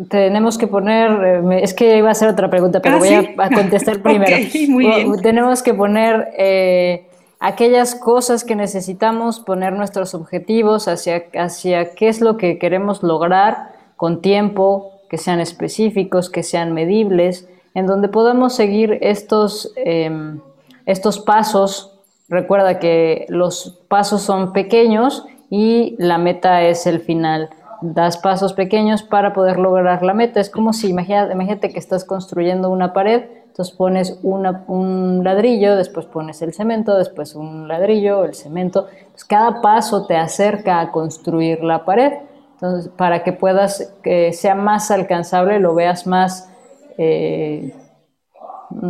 Tenemos 0.10 0.58
que 0.58 0.68
poner, 0.68 1.44
eh, 1.52 1.60
es 1.62 1.74
que 1.74 1.98
iba 1.98 2.10
a 2.10 2.12
hacer 2.12 2.30
otra 2.30 2.50
pregunta, 2.50 2.82
pero 2.82 2.96
ah, 2.96 3.00
voy 3.00 3.36
a, 3.38 3.50
contestar 3.50 4.02
primero. 4.04 4.38
muy 4.70 4.86
bien. 4.86 5.22
Tenemos 5.22 5.62
que 5.62 5.74
poner 5.74 6.30
eh, 6.38 7.09
aquellas 7.40 7.96
cosas 7.96 8.44
que 8.44 8.56
necesitamos, 8.56 9.40
poner 9.40 9.74
nuestros 9.74 10.14
objetivos 10.14 10.88
hacia, 10.88 11.24
hacia 11.36 11.96
qué 11.96 12.10
es 12.10 12.22
lo 12.22 12.38
que 12.38 12.60
queremos 12.60 13.02
lograr 13.02 13.74
con 13.96 14.22
tiempo, 14.22 14.92
que 15.10 15.18
sean 15.18 15.40
específicos, 15.40 16.30
que 16.30 16.44
sean 16.44 16.74
medibles, 16.74 17.48
en 17.74 17.86
donde 17.86 18.10
podamos 18.10 18.56
seguir 18.56 18.98
estos, 19.02 19.74
em, 19.76 20.40
estos 20.86 21.20
pasos. 21.20 21.98
Recuerda 22.28 22.80
que 22.80 23.26
los 23.30 23.80
pasos 23.88 24.22
son 24.22 24.54
pequeños 24.54 25.26
y 25.50 25.96
la 25.98 26.18
meta 26.18 26.64
es 26.64 26.86
el 26.86 27.00
final. 27.00 27.50
Das 27.82 28.18
pasos 28.18 28.54
pequeños 28.54 29.04
para 29.04 29.34
poder 29.34 29.58
lograr 29.58 30.04
la 30.04 30.14
meta. 30.14 30.42
Es 30.42 30.50
como 30.50 30.74
si, 30.74 30.90
imagínate, 30.90 31.34
imagínate 31.34 31.70
que 31.70 31.80
estás 31.80 32.04
construyendo 32.04 32.70
una 32.70 32.94
pared, 32.94 33.24
entonces 33.50 33.76
pones 33.76 34.20
un 34.24 35.24
ladrillo, 35.24 35.76
después 35.76 36.06
pones 36.06 36.42
el 36.42 36.54
cemento, 36.54 36.98
después 36.98 37.36
un 37.36 37.68
ladrillo, 37.68 38.24
el 38.24 38.34
cemento. 38.34 38.88
cada 39.28 39.62
paso 39.62 40.06
te 40.06 40.16
acerca 40.16 40.80
a 40.80 40.92
construir 40.92 41.64
la 41.64 41.84
pared. 41.84 42.14
Entonces, 42.54 42.92
para 42.96 43.24
que 43.24 43.34
puedas, 43.34 43.94
que 44.04 44.32
sea 44.34 44.56
más 44.56 44.92
alcanzable, 44.92 45.60
lo 45.60 45.74
veas 45.74 46.08
más, 46.08 46.50
eh, 46.98 47.74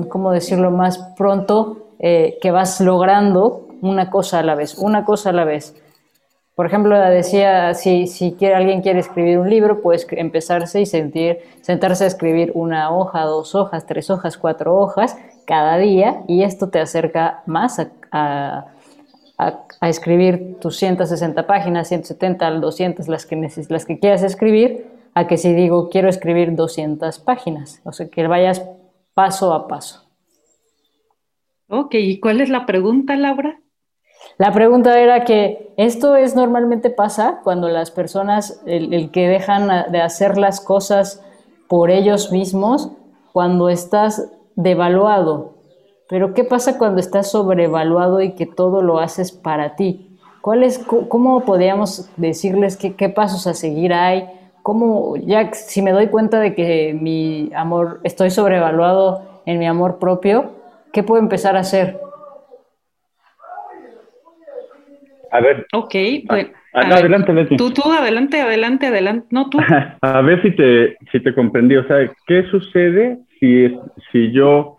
¿cómo 0.10 0.32
decirlo?, 0.32 0.72
más 0.72 0.98
pronto, 1.18 1.90
eh, 2.00 2.38
que 2.42 2.52
vas 2.52 2.82
logrando 2.82 3.68
una 3.82 4.10
cosa 4.10 4.40
a 4.40 4.44
la 4.44 4.56
vez, 4.56 4.78
una 4.78 5.06
cosa 5.06 5.30
a 5.30 5.34
la 5.34 5.46
vez. 5.46 5.76
Por 6.60 6.66
ejemplo, 6.66 7.00
decía, 7.00 7.74
si, 7.74 8.36
alguien 8.54 8.82
quiere 8.82 9.00
escribir 9.00 9.40
un 9.40 9.50
libro, 9.50 9.82
puede 9.82 10.06
empezarse 10.20 10.82
y 10.82 10.86
sentir, 10.86 11.38
sentarse 11.62 12.04
a 12.04 12.08
escribir 12.08 12.52
una 12.54 12.94
hoja, 12.94 13.22
dos 13.22 13.56
hojas, 13.56 13.86
tres 13.86 14.10
hojas, 14.10 14.38
cuatro 14.38 14.76
hojas 14.76 15.18
cada 15.46 15.78
día 15.78 16.22
y 16.28 16.44
esto 16.44 16.68
te 16.68 16.82
acerca 16.82 17.44
más 17.46 17.80
a, 18.12 18.66
a, 19.38 19.88
escribir 19.88 20.58
tus 20.60 20.76
160 20.76 21.48
páginas, 21.48 21.88
170, 21.88 22.52
200, 22.52 23.08
las 23.08 23.26
que, 23.26 23.66
las 23.70 23.86
que 23.86 23.98
quieras 23.98 24.24
escribir, 24.24 24.86
a 25.14 25.28
que 25.28 25.38
si 25.38 25.54
digo 25.54 25.88
quiero 25.88 26.10
escribir 26.10 26.56
200 26.56 27.20
páginas, 27.20 27.80
o 27.86 27.94
sea, 27.94 28.10
que 28.10 28.28
vayas 28.28 28.68
paso 29.14 29.54
a 29.54 29.70
paso. 29.70 30.10
Ok, 31.70 31.94
¿y 31.94 32.20
cuál 32.20 32.42
es 32.42 32.50
la 32.50 32.66
pregunta, 32.66 33.16
Laura? 33.16 33.62
La 34.38 34.52
pregunta 34.52 35.00
era 35.00 35.26
que 35.26 35.74
esto 35.78 36.16
es 36.16 36.36
normalmente 36.36 36.90
pasa 36.90 37.42
cuando 37.44 37.70
las 37.70 37.92
personas, 37.92 38.62
el, 38.66 39.12
que 39.12 39.28
dejan 39.28 39.92
de 39.92 40.02
hacer 40.02 40.38
las 40.38 40.62
cosas 40.62 41.24
por 41.68 41.92
ellos 41.92 42.32
mismos, 42.32 42.92
cuando 43.34 43.70
estás 43.70 44.32
devaluado. 44.56 45.54
Pero 46.08 46.34
¿qué 46.34 46.44
pasa 46.44 46.78
cuando 46.78 47.00
estás 47.00 47.30
sobrevaluado 47.30 48.22
y 48.22 48.34
que 48.34 48.46
todo 48.46 48.82
lo 48.82 49.00
haces 49.00 49.32
para 49.32 49.76
ti? 49.76 50.18
¿Cuál 50.42 50.64
es, 50.64 50.80
¿Cómo 50.80 51.42
podríamos 51.42 52.10
decirles 52.18 52.78
qué, 52.78 52.96
qué 52.96 53.10
pasos 53.10 53.46
a 53.46 53.54
seguir 53.54 53.94
hay? 53.94 54.30
¿Cómo, 54.64 55.16
ya 55.18 55.54
si 55.54 55.82
me 55.82 55.92
doy 55.92 56.08
cuenta 56.08 56.40
de 56.40 56.56
que 56.56 56.98
mi 57.00 57.52
amor, 57.56 58.00
estoy 58.04 58.32
sobrevaluado 58.32 59.22
en 59.46 59.60
mi 59.60 59.68
amor 59.68 60.00
propio, 60.00 60.52
¿qué 60.92 61.04
puedo 61.04 61.22
empezar 61.22 61.56
a 61.56 61.62
hacer? 61.62 62.00
A 65.32 65.40
ver. 65.42 65.68
Ok, 65.74 65.96
bueno. 66.26 66.50
Ah, 66.74 66.82
adelante, 66.82 67.34
Leti. 67.34 67.58
Tú, 67.58 67.72
tú, 67.72 67.82
adelante, 67.92 68.42
adelante, 68.42 68.88
adelante. 68.88 69.28
No, 69.32 69.50
tú. 69.50 69.60
a 70.02 70.22
ver 70.22 70.42
si 70.42 70.56
te, 70.56 70.98
si 71.12 71.20
te 71.20 71.34
comprendí. 71.34 71.76
O 71.78 71.88
sea, 71.88 71.98
¿qué 72.28 72.44
sucede 72.52 73.20
si, 73.40 73.76
si 74.12 74.32
yo 74.32 74.78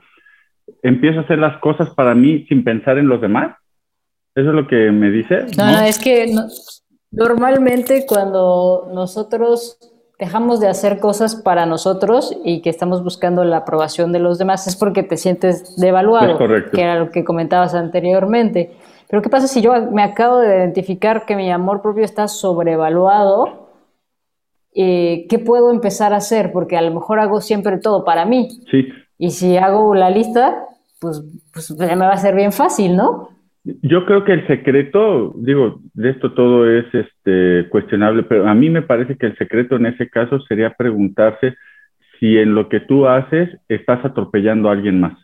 empiezo 0.83 1.21
a 1.21 1.23
hacer 1.23 1.39
las 1.39 1.59
cosas 1.59 1.91
para 1.91 2.15
mí 2.15 2.47
sin 2.49 2.65
pensar 2.65 2.99
en 2.99 3.09
los 3.09 3.21
demás? 3.21 3.57
¿Eso 4.35 4.51
es 4.51 4.55
lo 4.55 4.67
que 4.69 4.91
me 4.93 5.11
dice? 5.11 5.47
No, 5.59 5.81
es 5.81 5.99
que 5.99 6.33
normalmente 7.11 8.05
cuando 8.07 8.89
nosotros 8.95 9.79
dejamos 10.21 10.61
de 10.61 10.69
hacer 10.69 11.01
cosas 11.01 11.35
para 11.35 11.67
nosotros 11.67 12.37
y 12.45 12.61
que 12.61 12.71
estamos 12.71 13.03
buscando 13.03 13.43
la 13.43 13.59
aprobación 13.59 14.13
de 14.13 14.21
los 14.21 14.39
demás 14.39 14.67
es 14.67 14.77
porque 14.77 15.03
te 15.03 15.17
sientes 15.17 15.77
devaluado, 15.77 16.39
que 16.73 16.83
era 16.83 16.99
lo 16.99 17.11
que 17.11 17.25
comentabas 17.25 17.75
anteriormente. 17.75 18.71
Pero 19.11 19.23
¿qué 19.23 19.29
pasa 19.29 19.49
si 19.49 19.61
yo 19.61 19.73
me 19.91 20.03
acabo 20.03 20.39
de 20.39 20.57
identificar 20.57 21.27
que 21.27 21.35
mi 21.35 21.51
amor 21.51 21.83
propio 21.83 22.05
está 22.05 22.29
sobrevaluado? 22.29 23.69
Eh, 24.73 25.27
¿Qué 25.29 25.41
puedo 25.41 25.73
empezar 25.73 26.13
a 26.13 26.19
hacer? 26.19 26.53
Porque 26.53 26.77
a 26.77 26.83
lo 26.83 26.93
mejor 26.95 27.19
hago 27.19 27.41
siempre 27.41 27.79
todo 27.79 28.05
para 28.05 28.25
mí. 28.25 28.49
Sí. 28.71 28.89
Y 29.19 29.31
si 29.31 29.57
hago 29.57 29.97
la 29.97 30.11
lista, 30.11 30.65
pues, 31.01 31.25
pues 31.53 31.77
me 31.77 31.97
va 31.97 32.13
a 32.13 32.17
ser 32.19 32.37
bien 32.37 32.53
fácil, 32.53 32.95
¿no? 32.95 33.31
Yo 33.65 34.07
creo 34.07 34.25
que 34.25 34.33
el 34.33 34.47
secreto, 34.47 35.35
digo, 35.37 35.81
de 35.93 36.11
esto 36.11 36.33
todo 36.33 36.71
es 36.71 36.87
este, 36.95 37.69
cuestionable, 37.69 38.23
pero 38.23 38.49
a 38.49 38.55
mí 38.55 38.71
me 38.71 38.83
parece 38.83 39.17
que 39.17 39.27
el 39.27 39.37
secreto 39.37 39.77
en 39.77 39.87
ese 39.87 40.09
caso 40.09 40.41
sería 40.43 40.71
preguntarse 40.71 41.57
si 42.19 42.39
en 42.39 42.55
lo 42.55 42.69
que 42.69 42.81
tú 42.81 43.07
haces 43.07 43.51
estás 43.69 44.05
atropellando 44.05 44.69
a 44.69 44.73
alguien 44.73 45.01
más 45.01 45.19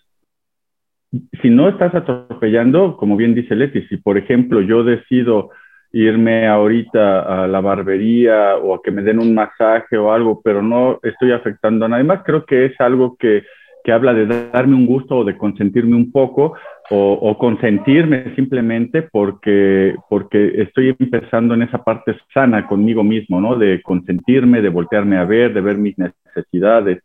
si 1.42 1.50
no 1.50 1.68
estás 1.68 1.94
atropellando, 1.94 2.96
como 2.96 3.16
bien 3.16 3.35
dice 3.35 3.55
Leti, 3.55 3.83
si 3.88 3.96
por 3.96 4.18
ejemplo 4.18 4.61
yo 4.61 4.85
decido 4.85 5.50
irme 5.92 6.46
ahorita 6.46 7.44
a 7.44 7.46
la 7.46 7.61
barbería 7.61 8.57
o 8.57 8.74
a 8.74 8.83
que 8.83 8.90
me 8.90 9.02
den 9.02 9.18
un 9.18 9.35
masaje 9.35 9.96
o 9.96 10.12
algo, 10.12 10.40
pero 10.42 10.62
no 10.62 10.98
estoy 11.02 11.33
afectando 11.33 11.87
a 11.87 11.88
nadie 11.88 12.05
más, 12.05 12.22
creo 12.24 12.44
que 12.44 12.66
es 12.66 12.81
algo 12.81 13.16
que, 13.16 13.44
que 13.83 13.92
habla 13.92 14.12
de 14.12 14.26
darme 14.26 14.74
un 14.74 14.87
gusto 14.87 15.18
o 15.18 15.24
de 15.24 15.37
consentirme 15.37 15.96
un 15.96 16.11
poco 16.11 16.55
o, 16.90 17.12
o, 17.12 17.38
consentirme 17.38 18.35
simplemente 18.35 19.02
porque, 19.02 19.94
porque 20.09 20.62
estoy 20.62 20.94
empezando 20.98 21.55
en 21.55 21.62
esa 21.62 21.83
parte 21.83 22.16
sana 22.33 22.66
conmigo 22.66 23.02
mismo, 23.02 23.40
¿no? 23.40 23.57
De 23.57 23.83
consentirme, 23.83 24.62
de 24.62 24.68
voltearme 24.68 25.16
a 25.16 25.24
ver, 25.24 25.52
de 25.52 25.61
ver 25.61 25.79
mis 25.79 25.96
necesidades. 25.98 27.02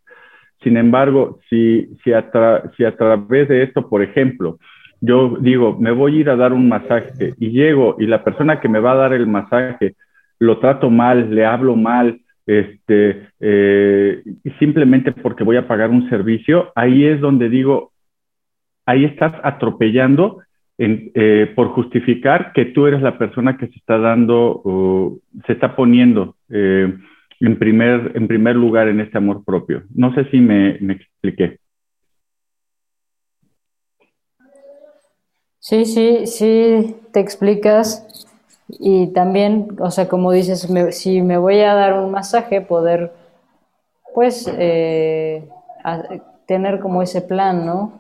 Sin 0.63 0.77
embargo, 0.77 1.39
si, 1.49 1.89
si, 2.03 2.13
a 2.13 2.29
través 2.29 3.47
de 3.49 3.63
esto, 3.63 3.89
por 3.89 4.03
ejemplo, 4.03 4.59
yo 4.99 5.37
digo, 5.39 5.77
me 5.79 5.91
voy 5.91 6.17
a 6.17 6.19
ir 6.19 6.29
a 6.29 6.35
dar 6.35 6.53
un 6.53 6.69
masaje 6.69 7.33
y 7.39 7.49
llego 7.49 7.95
y 7.99 8.05
la 8.05 8.23
persona 8.23 8.59
que 8.59 8.69
me 8.69 8.79
va 8.79 8.91
a 8.91 8.95
dar 8.95 9.13
el 9.13 9.25
masaje 9.25 9.95
lo 10.37 10.59
trato 10.59 10.89
mal, 10.89 11.33
le 11.33 11.45
hablo 11.45 11.75
mal, 11.75 12.19
este, 12.45 13.27
eh, 13.39 14.23
simplemente 14.59 15.11
porque 15.11 15.43
voy 15.43 15.57
a 15.57 15.67
pagar 15.67 15.89
un 15.89 16.09
servicio, 16.09 16.71
ahí 16.75 17.05
es 17.05 17.19
donde 17.19 17.49
digo, 17.49 17.91
ahí 18.85 19.05
estás 19.05 19.33
atropellando 19.43 20.41
eh, 20.77 21.51
por 21.55 21.69
justificar 21.69 22.53
que 22.53 22.65
tú 22.65 22.87
eres 22.87 23.01
la 23.01 23.17
persona 23.17 23.57
que 23.57 23.67
se 23.67 23.77
está 23.77 23.99
dando, 23.99 25.19
se 25.45 25.53
está 25.53 25.75
poniendo. 25.75 26.35
Eh, 26.49 26.91
en 27.41 27.57
primer, 27.57 28.11
en 28.15 28.27
primer 28.27 28.55
lugar 28.55 28.87
en 28.87 28.99
este 28.99 29.17
amor 29.17 29.43
propio. 29.43 29.83
No 29.93 30.13
sé 30.13 30.25
si 30.29 30.37
me, 30.39 30.77
me 30.79 30.93
expliqué. 30.93 31.59
Sí, 35.59 35.85
sí, 35.85 36.27
sí, 36.27 36.95
te 37.11 37.19
explicas. 37.19 38.07
Y 38.67 39.07
también, 39.07 39.75
o 39.79 39.91
sea, 39.91 40.07
como 40.07 40.31
dices, 40.31 40.67
si 40.91 41.21
me 41.21 41.37
voy 41.37 41.59
a 41.61 41.73
dar 41.73 41.99
un 41.99 42.11
masaje, 42.11 42.61
poder, 42.61 43.11
pues, 44.13 44.51
eh, 44.57 45.47
tener 46.45 46.79
como 46.79 47.01
ese 47.01 47.21
plan, 47.21 47.65
¿no? 47.65 47.93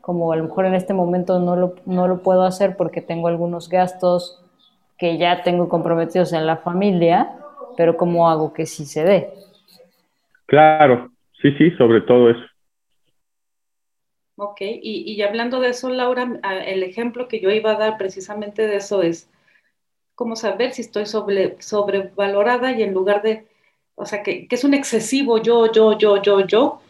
Como 0.00 0.32
a 0.32 0.36
lo 0.36 0.44
mejor 0.44 0.66
en 0.66 0.74
este 0.74 0.94
momento 0.94 1.40
no 1.40 1.56
lo, 1.56 1.74
no 1.84 2.08
lo 2.08 2.22
puedo 2.22 2.44
hacer 2.44 2.76
porque 2.76 3.00
tengo 3.00 3.28
algunos 3.28 3.68
gastos 3.68 4.40
que 4.98 5.18
ya 5.18 5.42
tengo 5.42 5.68
comprometidos 5.68 6.32
en 6.32 6.46
la 6.46 6.58
familia, 6.58 7.32
pero 7.76 7.96
¿cómo 7.96 8.28
hago 8.28 8.52
que 8.52 8.66
sí 8.66 8.84
se 8.86 9.04
dé? 9.04 9.30
Claro, 10.46 11.10
sí, 11.40 11.52
sí, 11.56 11.70
sobre 11.72 12.00
todo 12.02 12.30
eso. 12.30 12.44
Ok, 14.36 14.60
y, 14.62 15.22
hablando 15.22 15.60
de 15.60 15.68
eso, 15.68 15.90
Laura, 15.90 16.40
el 16.66 16.82
ejemplo 16.82 17.28
que 17.28 17.40
yo 17.40 17.50
iba 17.50 17.72
a 17.72 17.78
dar 17.78 17.98
precisamente 17.98 18.66
de 18.66 18.76
eso 18.76 19.02
es 19.02 19.30
cómo 20.16 20.34
saber 20.34 20.72
si 20.72 20.82
estoy 20.82 21.06
sobre, 21.06 21.60
sobrevalorada 21.62 22.72
y 22.72 22.82
en 22.82 22.94
lugar 22.94 23.22
de, 23.22 23.46
o 23.94 24.06
sea, 24.06 24.24
que, 24.24 24.48
es 24.50 24.64
un 24.64 24.74
excesivo 24.74 25.40
yo, 25.40 25.70
yo, 25.72 25.96
yo, 25.96 26.20
yo, 26.20 26.40
yo. 26.46 26.80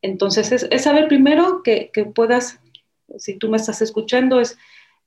Entonces, 0.00 0.66
es, 0.70 0.82
saber 0.82 1.08
primero 1.08 1.62
que, 1.62 1.90
puedas, 2.14 2.58
si 3.18 3.36
tú 3.38 3.50
me 3.50 3.58
estás 3.58 3.82
escuchando, 3.82 4.40
es, 4.40 4.58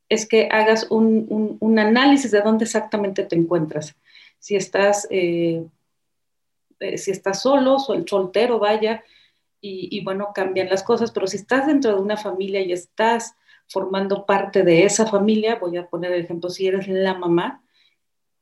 es 0.07 0.27
que 0.27 0.49
hagas 0.51 0.87
un, 0.91 1.57
un 1.59 1.79
análisis 1.79 2.29
de 2.31 2.41
dónde 2.41 2.65
exactamente 2.65 3.23
te 3.23 3.35
encuentras 3.35 3.95
si 4.47 4.55
estás, 4.55 5.05
eh, 5.09 5.61
eh, 6.79 6.97
si 6.97 7.11
estás 7.11 7.41
solo, 7.41 7.79
soltero, 7.79 8.59
vaya, 8.59 9.03
y, 9.59 10.01
bueno, 10.05 10.31
cambian 10.33 10.69
las 10.69 10.83
cosas, 10.83 11.11
pero 11.11 11.27
si 11.27 11.35
estás 11.35 11.67
dentro 11.67 11.93
de 11.93 12.01
una 12.01 12.15
familia 12.15 12.61
y 12.61 12.71
estás 12.71 13.35
formando 13.67 14.25
parte 14.25 14.63
de 14.63 14.85
esa 14.85 15.05
familia, 15.05 15.55
voy 15.55 15.75
a 15.75 15.87
poner 15.87 16.13
el 16.13 16.23
ejemplo, 16.23 16.49
si 16.49 16.65
eres 16.65 16.87
la 16.87 17.13
mamá, 17.13 17.61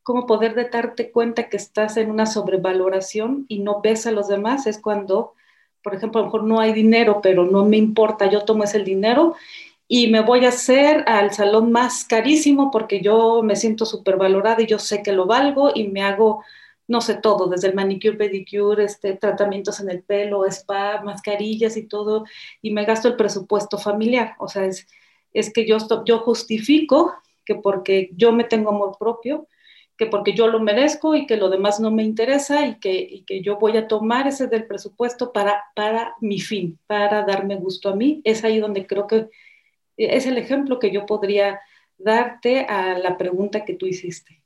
¿cómo 0.03 0.27
poder 0.27 0.53
de 0.53 0.69
darte 0.69 1.09
cuenta 1.09 1.49
que 1.49 1.57
estás 1.57 1.97
en 1.97 2.11
una 2.11 2.27
sobrevaloración 2.27 3.47
y 3.47 3.61
no 3.61 3.81
ves 3.81 4.05
a 4.05 4.11
los 4.11 4.27
demás? 4.27 4.67
Es 4.67 4.77
cuando, 4.77 5.33
por 5.81 5.95
ejemplo, 5.95 6.19
a 6.19 6.21
lo 6.21 6.27
mejor 6.27 6.43
no 6.43 6.59
hay 6.59 6.71
dinero, 6.71 7.19
pero 7.23 7.45
no 7.45 7.65
me 7.65 7.77
importa, 7.77 8.29
yo 8.29 8.45
tomo 8.45 8.63
ese 8.63 8.83
dinero 8.83 9.33
y 9.87 10.07
me 10.07 10.21
voy 10.21 10.45
a 10.45 10.49
hacer 10.49 11.03
al 11.07 11.31
salón 11.33 11.71
más 11.71 12.05
carísimo 12.05 12.71
porque 12.71 13.01
yo 13.01 13.41
me 13.43 13.55
siento 13.55 13.85
súper 13.85 14.17
valorada 14.17 14.61
y 14.61 14.67
yo 14.67 14.79
sé 14.79 15.03
que 15.03 15.11
lo 15.11 15.25
valgo 15.25 15.71
y 15.73 15.87
me 15.89 16.01
hago, 16.01 16.43
no 16.87 17.01
sé, 17.01 17.15
todo, 17.15 17.47
desde 17.47 17.67
el 17.67 17.75
manicure, 17.75 18.17
pedicure, 18.17 18.83
este, 18.83 19.13
tratamientos 19.13 19.79
en 19.79 19.89
el 19.91 20.03
pelo, 20.03 20.45
spa, 20.45 21.01
mascarillas 21.03 21.77
y 21.77 21.87
todo, 21.87 22.25
y 22.61 22.71
me 22.71 22.85
gasto 22.85 23.07
el 23.07 23.15
presupuesto 23.15 23.77
familiar. 23.77 24.35
O 24.39 24.47
sea, 24.47 24.65
es, 24.65 24.87
es 25.33 25.53
que 25.53 25.67
yo, 25.67 25.77
yo 26.05 26.19
justifico 26.19 27.13
que 27.45 27.55
porque 27.55 28.09
yo 28.15 28.31
me 28.31 28.43
tengo 28.45 28.71
amor 28.71 28.97
propio, 28.99 29.47
que 29.97 30.07
porque 30.07 30.33
yo 30.33 30.47
lo 30.47 30.59
merezco 30.59 31.15
y 31.15 31.25
que 31.25 31.37
lo 31.37 31.49
demás 31.49 31.79
no 31.79 31.91
me 31.91 32.03
interesa 32.03 32.65
y 32.65 32.79
que, 32.79 32.93
y 32.93 33.23
que 33.23 33.41
yo 33.41 33.57
voy 33.57 33.77
a 33.77 33.87
tomar 33.87 34.27
ese 34.27 34.47
del 34.47 34.65
presupuesto 34.65 35.31
para, 35.31 35.63
para 35.75 36.15
mi 36.19 36.39
fin, 36.39 36.79
para 36.87 37.23
darme 37.23 37.55
gusto 37.55 37.89
a 37.89 37.95
mí. 37.95 38.21
Es 38.25 38.43
ahí 38.43 38.59
donde 38.59 38.87
creo 38.87 39.07
que 39.07 39.29
es 39.97 40.25
el 40.25 40.37
ejemplo 40.37 40.79
que 40.79 40.91
yo 40.91 41.05
podría 41.05 41.61
darte 41.97 42.65
a 42.65 42.97
la 42.97 43.17
pregunta 43.17 43.65
que 43.65 43.73
tú 43.73 43.85
hiciste. 43.85 44.41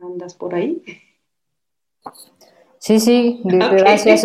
¿Andas 0.00 0.34
por 0.34 0.54
ahí? 0.54 0.82
Sí, 2.78 2.98
sí, 2.98 3.40
gracias. 3.44 4.24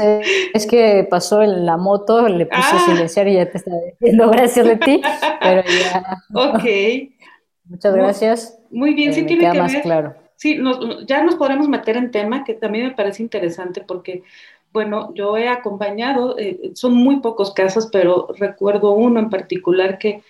Es 0.54 0.66
que 0.66 1.06
pasó 1.10 1.42
en 1.42 1.66
la 1.66 1.78
moto, 1.78 2.28
le 2.28 2.46
puse 2.46 2.62
a 2.62 2.78
ah. 2.78 2.86
silenciar 2.86 3.28
y 3.28 3.34
ya 3.36 3.52
te 3.52 3.58
estaba 3.58 3.78
diciendo 3.82 4.30
gracias 4.32 4.66
de 4.66 4.78
ti, 4.78 5.02
pero 5.42 5.64
ya. 5.64 6.24
Ok. 6.34 6.64
Muchas 7.66 7.96
gracias. 7.96 8.60
Muy 8.70 8.94
bien, 8.94 9.14
sí 9.14 9.22
eh, 9.22 9.24
tiene 9.26 9.52
que 9.52 9.60
más 9.60 9.74
ver. 9.74 9.82
claro. 9.82 10.25
Sí, 10.36 10.60
ya 11.08 11.24
nos 11.24 11.36
podremos 11.36 11.70
meter 11.70 11.98
en 11.98 12.12
tema 12.12 12.44
que 12.44 12.54
también 12.54 12.88
me 12.88 12.94
parece 12.94 13.24
interesante 13.24 13.82
porque, 13.82 14.24
bueno, 14.74 15.14
yo 15.14 15.38
he 15.38 15.48
acompañado, 15.48 16.38
eh, 16.38 16.72
son 16.74 16.94
muy 16.94 17.22
pocos 17.22 17.54
casos, 17.54 17.88
pero 17.92 18.28
recuerdo 18.38 18.92
uno 18.92 19.20
en 19.20 19.30
particular 19.30 19.98
que 19.98 20.24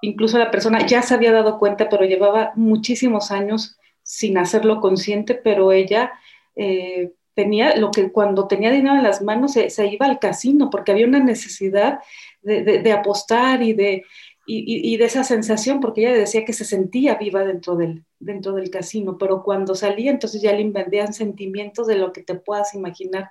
incluso 0.00 0.38
la 0.38 0.50
persona 0.50 0.84
ya 0.86 1.02
se 1.02 1.14
había 1.14 1.32
dado 1.32 1.58
cuenta, 1.58 1.88
pero 1.88 2.04
llevaba 2.04 2.52
muchísimos 2.56 3.30
años 3.30 3.78
sin 4.02 4.36
hacerlo 4.36 4.80
consciente, 4.80 5.34
pero 5.34 5.72
ella 5.72 6.12
eh, 6.56 7.12
tenía 7.34 7.76
lo 7.76 7.90
que 7.90 8.10
cuando 8.12 8.46
tenía 8.46 8.70
dinero 8.70 8.96
en 8.96 9.02
las 9.02 9.22
manos 9.22 9.52
se, 9.52 9.86
iba 9.86 10.06
al 10.06 10.18
casino 10.18 10.70
porque 10.70 10.92
había 10.92 11.06
una 11.06 11.20
necesidad 11.20 12.00
de, 12.42 12.92
apostar 12.92 13.62
y 13.62 13.72
de, 13.72 14.04
y, 14.44 14.96
de 14.96 15.04
esa 15.04 15.24
sensación, 15.24 15.80
porque 15.80 16.00
ella 16.02 16.18
decía 16.18 16.44
que 16.44 16.52
se 16.52 16.64
sentía 16.64 17.14
viva 17.14 17.44
dentro 17.44 17.76
del, 17.76 18.04
dentro 18.18 18.52
del 18.52 18.70
casino, 18.70 19.16
pero 19.18 19.42
cuando 19.42 19.74
salía 19.74 20.10
entonces 20.10 20.42
ya 20.42 20.52
le 20.52 20.62
invadían 20.62 21.12
sentimientos 21.12 21.86
de 21.86 21.96
lo 21.96 22.12
que 22.12 22.22
te 22.22 22.34
puedas 22.34 22.74
imaginar, 22.74 23.30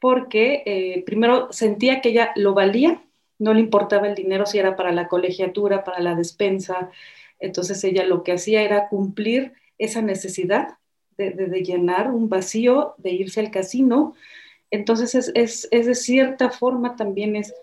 porque 0.00 0.62
eh, 0.66 1.02
primero 1.04 1.52
sentía 1.52 2.00
que 2.00 2.10
ella 2.10 2.32
lo 2.34 2.54
valía, 2.54 3.02
no 3.38 3.54
le 3.54 3.60
importaba 3.60 4.08
el 4.08 4.14
dinero 4.16 4.46
si 4.46 4.58
era 4.58 4.74
para 4.74 4.92
la 4.92 5.06
colegiatura, 5.08 5.84
para 5.84 6.00
la 6.00 6.14
despensa, 6.16 6.90
entonces 7.38 7.82
ella 7.84 8.04
lo 8.04 8.22
que 8.22 8.32
hacía 8.32 8.62
era 8.62 8.88
cumplir 8.88 9.52
esa 9.78 10.02
necesidad 10.02 10.78
de, 11.16 11.62
llenar 11.62 12.10
un 12.10 12.28
vacío, 12.28 12.94
de 12.98 13.10
irse 13.10 13.40
al 13.40 13.50
casino. 13.50 14.14
Entonces 14.70 15.32
es, 15.34 15.68
de 15.70 15.94
cierta 15.94 16.50
forma 16.50 16.96
también 16.96 17.36
es, 17.36 17.54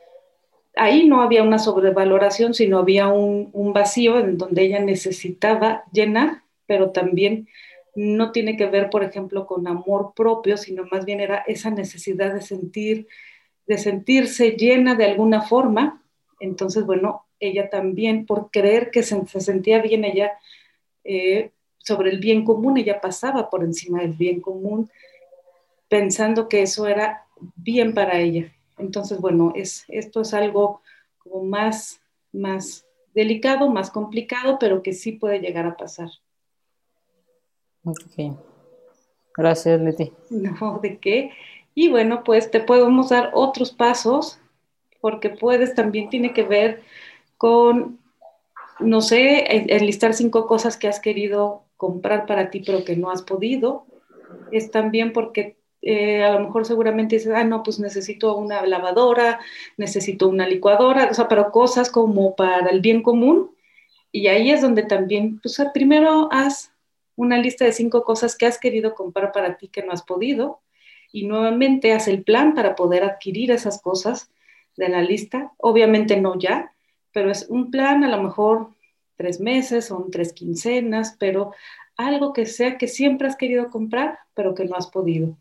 ahí 0.76 1.08
no 1.08 1.22
había 1.22 1.44
una 1.44 1.60
sobrevaloración, 1.60 2.54
sino 2.54 2.80
había 2.80 3.08
un, 3.08 3.74
vacío 3.74 4.20
en 4.20 4.38
donde 4.38 4.64
ella 4.64 4.80
necesitaba 4.80 5.84
llenar, 5.92 6.44
pero 6.66 6.92
también 6.92 7.48
no 7.96 8.32
tiene 8.32 8.58
que 8.58 8.66
ver, 8.68 8.90
por 8.90 9.04
ejemplo, 9.04 9.46
con 9.46 9.68
amor 9.68 10.14
propio, 10.16 10.58
sino 10.58 10.86
más 10.92 11.06
bien 11.06 11.22
era 11.22 11.44
esa 11.48 11.70
necesidad 11.70 12.34
de 12.34 12.42
sentir, 12.42 13.08
de 13.68 13.78
sentirse 13.78 14.52
llena 14.52 14.96
de 14.96 15.06
alguna 15.06 15.42
forma. 15.42 16.02
Entonces, 16.40 16.86
bueno, 16.86 17.26
ella 17.40 17.70
también, 17.70 18.26
por 18.26 18.52
creer 18.52 18.92
que 18.92 19.04
se, 19.04 19.26
sentía 19.40 19.82
bien, 19.82 20.04
ella 20.04 20.34
eh, 21.04 21.52
sobre 21.78 22.10
el 22.10 22.20
bien 22.20 22.44
común, 22.44 22.78
ella 22.78 23.00
pasaba 23.00 23.50
por 23.50 23.64
encima 23.64 24.02
del 24.02 24.14
bien 24.14 24.42
común, 24.42 24.90
pensando 25.88 26.50
que 26.50 26.64
eso 26.64 26.88
era 26.88 27.26
bien 27.56 27.94
para 27.94 28.20
ella. 28.20 28.52
Entonces, 28.78 29.20
bueno, 29.20 29.54
es, 29.56 29.86
esto 29.88 30.22
es 30.22 30.34
algo 30.34 30.82
como 31.18 31.44
más, 31.44 32.02
más 32.32 32.86
delicado, 33.14 33.70
más 33.70 33.90
complicado, 33.90 34.58
pero 34.60 34.84
que 34.84 34.94
sí 34.94 35.14
puede 35.14 35.40
llegar 35.40 35.66
a 35.66 35.78
pasar. 35.78 36.10
Ok. 37.84 38.36
Gracias, 39.38 39.82
Leti. 39.82 40.12
No, 40.30 40.80
¿de 40.82 40.98
qué? 40.98 41.32
Y 41.74 41.90
bueno, 41.90 42.24
pues 42.24 42.52
te 42.52 42.62
podemos 42.62 43.10
dar 43.10 43.32
otros 43.34 43.72
pasos, 43.72 44.40
porque 45.02 45.30
puedes, 45.30 45.76
también 45.76 46.10
tiene 46.10 46.34
que 46.34 46.44
ver 46.44 46.84
con, 47.38 48.00
no 48.80 49.02
sé, 49.02 49.46
enlistar 49.74 50.14
cinco 50.14 50.48
cosas 50.48 50.78
que 50.78 50.88
has 50.88 51.00
querido 51.00 51.64
comprar 51.78 52.26
para 52.26 52.50
ti 52.50 52.64
pero 52.66 52.86
que 52.86 52.96
no 52.96 53.12
has 53.12 53.22
podido. 53.22 53.86
Es 54.52 54.72
también 54.72 55.14
porque 55.14 55.58
eh, 55.86 56.24
a 56.24 56.34
lo 56.34 56.40
mejor 56.48 56.66
seguramente 56.66 57.16
dices, 57.16 57.32
ah, 57.36 57.44
no, 57.44 57.62
pues 57.62 57.80
necesito 57.80 58.36
una 58.36 58.66
lavadora, 58.66 59.40
necesito 59.78 60.28
una 60.28 60.48
licuadora, 60.48 61.10
o 61.12 61.14
sea, 61.14 61.28
pero 61.28 61.52
cosas 61.52 61.92
como 61.92 62.36
para 62.36 62.70
el 62.72 62.82
bien 62.82 63.04
común. 63.04 63.52
Y 64.12 64.28
ahí 64.28 64.50
es 64.50 64.62
donde 64.62 64.84
también, 64.84 65.40
pues 65.42 65.62
primero 65.74 66.28
haz 66.32 66.72
una 67.16 67.38
lista 67.38 67.66
de 67.66 67.72
cinco 67.72 68.04
cosas 68.04 68.36
que 68.36 68.48
has 68.48 68.60
querido 68.60 68.96
comprar 68.96 69.32
para 69.32 69.58
ti 69.58 69.68
que 69.68 69.84
no 69.84 69.92
has 69.92 70.02
podido 70.02 70.62
y 71.12 71.28
nuevamente 71.28 71.94
haz 71.94 72.08
el 72.08 72.24
plan 72.24 72.56
para 72.56 72.76
poder 72.76 73.04
adquirir 73.04 73.52
esas 73.52 73.80
cosas 73.82 74.32
de 74.78 74.90
la 74.90 75.02
lista. 75.02 75.54
Obviamente 75.58 76.20
no 76.20 76.38
ya, 76.40 76.74
pero 77.12 77.30
es 77.30 77.46
un 77.48 77.70
plan 77.70 78.04
a 78.04 78.10
lo 78.10 78.24
mejor 78.24 78.70
tres 79.18 79.40
meses, 79.40 79.86
son 79.86 80.10
tres 80.10 80.34
quincenas, 80.34 81.16
pero 81.20 81.52
algo 81.96 82.34
que 82.34 82.48
sea 82.48 82.78
que 82.80 82.88
siempre 82.88 83.28
has 83.28 83.36
querido 83.36 83.70
comprar, 83.70 84.18
pero 84.34 84.56
que 84.56 84.66
no 84.66 84.76
has 84.76 84.88
podido. 84.88 85.38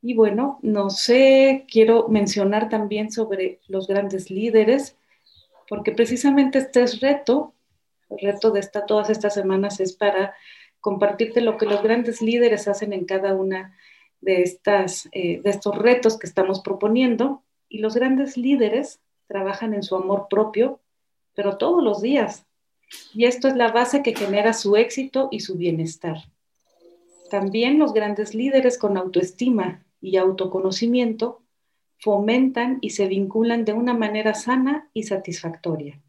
Y 0.00 0.14
bueno, 0.14 0.58
no 0.62 0.90
sé, 0.90 1.66
quiero 1.70 2.08
mencionar 2.08 2.68
también 2.68 3.10
sobre 3.10 3.60
los 3.66 3.88
grandes 3.88 4.30
líderes, 4.30 4.96
porque 5.68 5.92
precisamente 5.92 6.58
este 6.58 6.82
es 6.82 7.00
reto, 7.00 7.52
el 8.10 8.32
reto 8.32 8.50
de 8.50 8.60
esta, 8.60 8.86
todas 8.86 9.10
estas 9.10 9.34
semanas 9.34 9.80
es 9.80 9.92
para 9.92 10.34
compartirte 10.80 11.40
lo 11.40 11.56
que 11.58 11.66
los 11.66 11.82
grandes 11.82 12.22
líderes 12.22 12.68
hacen 12.68 12.92
en 12.92 13.04
cada 13.04 13.34
una 13.34 13.76
de, 14.20 14.42
estas, 14.42 15.08
eh, 15.12 15.40
de 15.42 15.50
estos 15.50 15.76
retos 15.76 16.18
que 16.18 16.26
estamos 16.26 16.60
proponiendo. 16.60 17.42
Y 17.68 17.78
los 17.78 17.94
grandes 17.94 18.36
líderes 18.36 19.00
trabajan 19.26 19.74
en 19.74 19.82
su 19.82 19.96
amor 19.96 20.28
propio, 20.30 20.80
pero 21.34 21.58
todos 21.58 21.82
los 21.82 22.00
días, 22.00 22.46
y 23.12 23.26
esto 23.26 23.48
es 23.48 23.56
la 23.56 23.70
base 23.70 24.02
que 24.02 24.14
genera 24.14 24.52
su 24.52 24.76
éxito 24.76 25.28
y 25.30 25.40
su 25.40 25.56
bienestar. 25.56 26.16
También 27.30 27.78
los 27.78 27.92
grandes 27.92 28.34
líderes 28.34 28.78
con 28.78 28.96
autoestima 28.96 29.84
y 30.00 30.16
autoconocimiento 30.16 31.42
fomentan 31.98 32.78
y 32.80 32.90
se 32.90 33.06
vinculan 33.06 33.64
de 33.64 33.72
una 33.72 33.94
manera 33.94 34.34
sana 34.34 34.88
y 34.92 35.04
satisfactoria. 35.04 36.00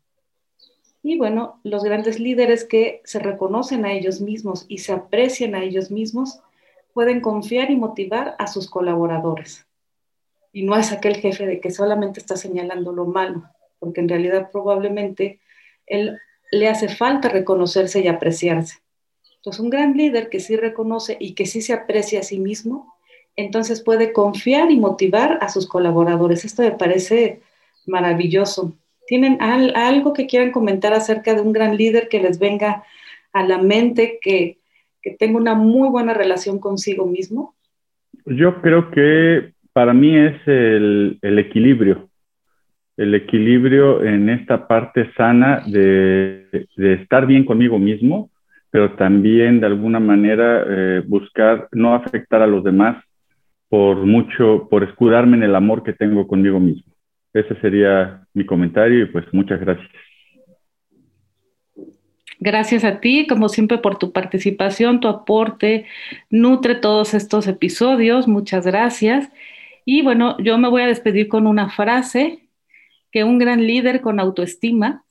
Y 1.02 1.17
bueno, 1.17 1.60
los 1.63 1.84
grandes 1.84 2.19
líderes 2.19 2.65
que 2.65 3.02
se 3.06 3.19
reconocen 3.19 3.86
a 3.86 3.93
ellos 3.93 4.21
mismos 4.21 4.65
y 4.67 4.80
se 4.80 4.91
aprecian 4.91 5.56
a 5.56 5.63
ellos 5.63 5.91
mismos 5.91 6.41
pueden 6.93 7.21
confiar 7.21 7.71
y 7.71 7.78
motivar 7.78 8.36
a 8.38 8.47
sus 8.47 8.69
colaboradores. 8.69 9.65
Y 10.52 10.63
no 10.63 10.75
es 10.75 10.91
aquel 10.91 11.15
jefe 11.15 11.45
de 11.45 11.62
que 11.62 11.71
solamente 11.71 12.19
está 12.19 12.36
señalando 12.36 12.91
lo 12.91 13.06
malo, 13.06 13.43
porque 13.80 14.02
en 14.02 14.10
realidad 14.10 14.49
probablemente 14.52 15.39
él 15.86 16.19
le 16.52 16.67
hace 16.67 16.89
falta 16.89 17.30
reconocerse 17.30 18.02
y 18.02 18.08
apreciarse. 18.08 18.80
Entonces, 19.38 19.60
un 19.62 19.69
gran 19.69 19.95
líder 19.95 20.30
que 20.30 20.39
sí 20.39 20.58
reconoce 20.58 21.15
y 21.19 21.34
que 21.34 21.45
sí 21.45 21.62
se 21.62 21.73
aprecia 21.73 22.19
a 22.19 22.23
sí 22.23 22.39
mismo, 22.39 22.93
entonces 23.39 23.82
puede 23.82 24.13
confiar 24.13 24.71
y 24.71 24.78
motivar 24.78 25.39
a 25.41 25.49
sus 25.49 25.67
colaboradores. 25.67 26.45
Esto 26.45 26.62
me 26.62 26.71
parece 26.71 27.41
maravilloso. 27.88 28.73
¿Tienen 29.08 29.39
algo 29.41 30.13
que 30.13 30.28
quieran 30.28 30.52
comentar 30.52 30.93
acerca 30.93 31.34
de 31.34 31.41
un 31.41 31.52
gran 31.52 31.78
líder 31.78 32.10
que 32.10 32.21
les 32.21 32.38
venga 32.39 32.84
a 33.34 33.43
la 33.43 33.58
mente, 33.58 34.19
que, 34.21 34.58
tenga 35.17 35.38
una 35.38 35.56
muy 35.56 35.89
buena 35.89 36.13
relación 36.13 36.60
consigo 36.60 37.08
mismo? 37.08 37.56
Yo 38.25 38.62
creo 38.62 38.91
que 38.91 39.54
para 39.73 39.93
mí 39.93 40.15
es 40.15 40.36
el 40.45 41.17
equilibrio 41.21 42.10
el 42.99 43.15
equilibrio 43.15 44.04
en 44.04 44.28
esta 44.28 44.67
parte 44.67 45.10
sana 45.15 45.63
de, 45.65 46.67
estar 46.75 47.25
bien 47.25 47.45
conmigo 47.45 47.80
mismo, 47.80 48.30
pero 48.71 48.91
también 48.95 49.62
de 49.62 49.67
alguna 49.67 50.02
manera 50.02 50.65
eh, 50.67 51.02
buscar 51.08 51.69
no 51.71 51.95
afectar 51.95 52.41
a 52.41 52.47
los 52.47 52.62
demás 52.62 53.02
por 53.69 54.05
mucho, 54.05 54.67
por 54.69 54.84
escudarme 54.84 55.38
en 55.38 55.43
el 55.43 55.55
amor 55.55 55.84
que 55.84 55.93
tengo 55.93 56.27
conmigo 56.27 56.60
mismo. 56.60 56.91
Ese 57.34 57.55
sería 57.62 58.27
mi 58.34 58.45
comentario 58.45 59.03
y 59.03 59.05
pues 59.05 59.25
muchas 59.32 59.60
gracias. 59.60 59.89
Gracias 62.39 62.84
a 62.86 63.01
ti, 63.01 63.27
como 63.27 63.49
siempre, 63.49 63.77
por 63.79 63.97
tu 63.97 64.13
participación, 64.13 65.01
tu 65.01 65.10
aporte, 65.10 65.86
nutre 66.29 66.75
todos 66.75 67.13
estos 67.13 67.47
episodios. 67.47 68.27
Muchas 68.27 68.65
gracias. 68.65 69.29
Y 69.84 70.01
bueno, 70.03 70.38
yo 70.39 70.58
me 70.58 70.69
voy 70.69 70.84
a 70.84 70.88
despedir 70.88 71.27
con 71.27 71.47
una 71.47 71.69
frase 71.69 72.47
que 73.11 73.24
un 73.24 73.39
gran 73.39 73.65
líder 73.67 74.01
con 74.01 74.20
autoestima 74.20 75.03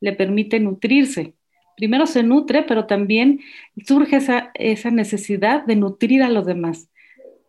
le 0.00 0.12
permite 0.12 0.60
nutrirse. 0.60 1.34
Primero 1.76 2.06
se 2.06 2.22
nutre, 2.22 2.62
pero 2.62 2.86
también 2.86 3.40
surge 3.86 4.16
esa, 4.16 4.50
esa 4.54 4.90
necesidad 4.90 5.64
de 5.64 5.76
nutrir 5.76 6.22
a 6.22 6.28
los 6.28 6.44
demás, 6.44 6.90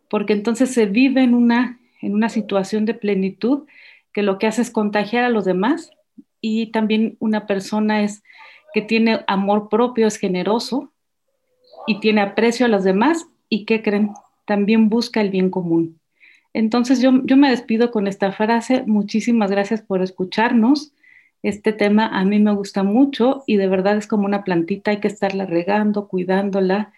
porque 0.08 0.32
entonces 0.32 0.72
se 0.72 0.86
vive 0.86 1.22
en 1.22 1.34
una, 1.34 1.78
en 2.00 2.14
una 2.14 2.28
situación 2.28 2.84
de 2.84 2.94
plenitud 2.94 3.64
que 4.12 4.22
lo 4.22 4.38
que 4.38 4.46
hace 4.46 4.62
es 4.62 4.70
contagiar 4.70 5.24
a 5.24 5.28
los 5.28 5.44
demás 5.44 5.90
y 6.40 6.68
también 6.68 7.16
una 7.20 7.46
persona 7.46 8.02
es 8.02 8.22
que 8.72 8.82
tiene 8.82 9.24
amor 9.26 9.68
propio, 9.68 10.06
es 10.06 10.16
generoso 10.16 10.92
y 11.86 12.00
tiene 12.00 12.20
aprecio 12.20 12.66
a 12.66 12.68
los 12.68 12.84
demás 12.84 13.26
y 13.48 13.64
que 13.64 13.82
creen, 13.82 14.10
también 14.44 14.88
busca 14.88 15.20
el 15.20 15.30
bien 15.30 15.50
común. 15.50 15.98
Entonces 16.52 17.02
yo, 17.02 17.12
me 17.12 17.50
despido 17.50 17.90
con 17.90 18.06
esta 18.06 18.32
frase. 18.32 18.82
Muchísimas 18.86 19.50
gracias 19.50 19.82
por 19.82 20.02
escucharnos. 20.02 20.92
Este 21.42 21.74
tema 21.74 22.06
a 22.06 22.24
mí 22.24 22.38
me 22.38 22.54
gusta 22.54 22.82
mucho 22.82 23.44
y 23.46 23.56
de 23.56 23.68
verdad 23.68 23.98
es 23.98 24.06
como 24.06 24.24
una 24.24 24.42
plantita, 24.42 24.90
hay 24.90 25.00
que 25.00 25.08
estarla 25.08 25.44
regando, 25.44 26.08
cuidándola 26.08 26.92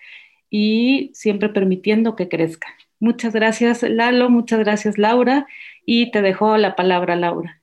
y 0.48 1.10
siempre 1.12 1.48
permitiendo 1.48 2.14
que 2.14 2.28
crezca. 2.28 2.68
Muchas 3.00 3.32
gracias, 3.32 3.82
Lalo, 3.82 4.28
muchas 4.28 4.58
gracias, 4.60 4.98
Laura, 4.98 5.46
y 5.86 6.10
te 6.10 6.20
dejo 6.22 6.56
la 6.56 6.74
palabra, 6.74 7.14
Laura. 7.16 7.60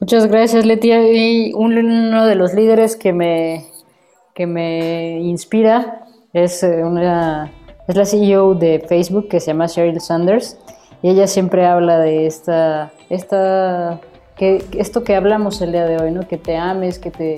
Muchas 0.00 0.26
gracias, 0.26 0.66
Leti. 0.66 0.92
Y 0.92 1.52
uno 1.54 2.26
de 2.26 2.34
los 2.34 2.52
líderes 2.52 2.96
que 2.96 3.12
me, 3.12 3.64
que 4.34 4.46
me 4.46 5.20
inspira 5.20 6.06
es, 6.32 6.62
eh, 6.62 6.84
una, 6.84 7.52
es 7.88 7.96
la 7.96 8.04
CEO 8.04 8.54
de 8.54 8.84
Facebook 8.86 9.28
que 9.28 9.40
se 9.40 9.48
llama 9.48 9.66
Sheryl 9.66 10.00
Sanders 10.00 10.58
y 11.02 11.08
ella 11.08 11.26
siempre 11.26 11.64
habla 11.64 11.98
de 11.98 12.26
esta, 12.26 12.92
esta 13.08 14.00
que, 14.36 14.62
esto 14.76 15.04
que 15.04 15.14
hablamos 15.14 15.62
el 15.62 15.72
día 15.72 15.86
de 15.86 15.98
hoy, 15.98 16.10
¿no? 16.10 16.28
que 16.28 16.36
te 16.36 16.56
ames, 16.56 16.98
que 16.98 17.10
te, 17.10 17.36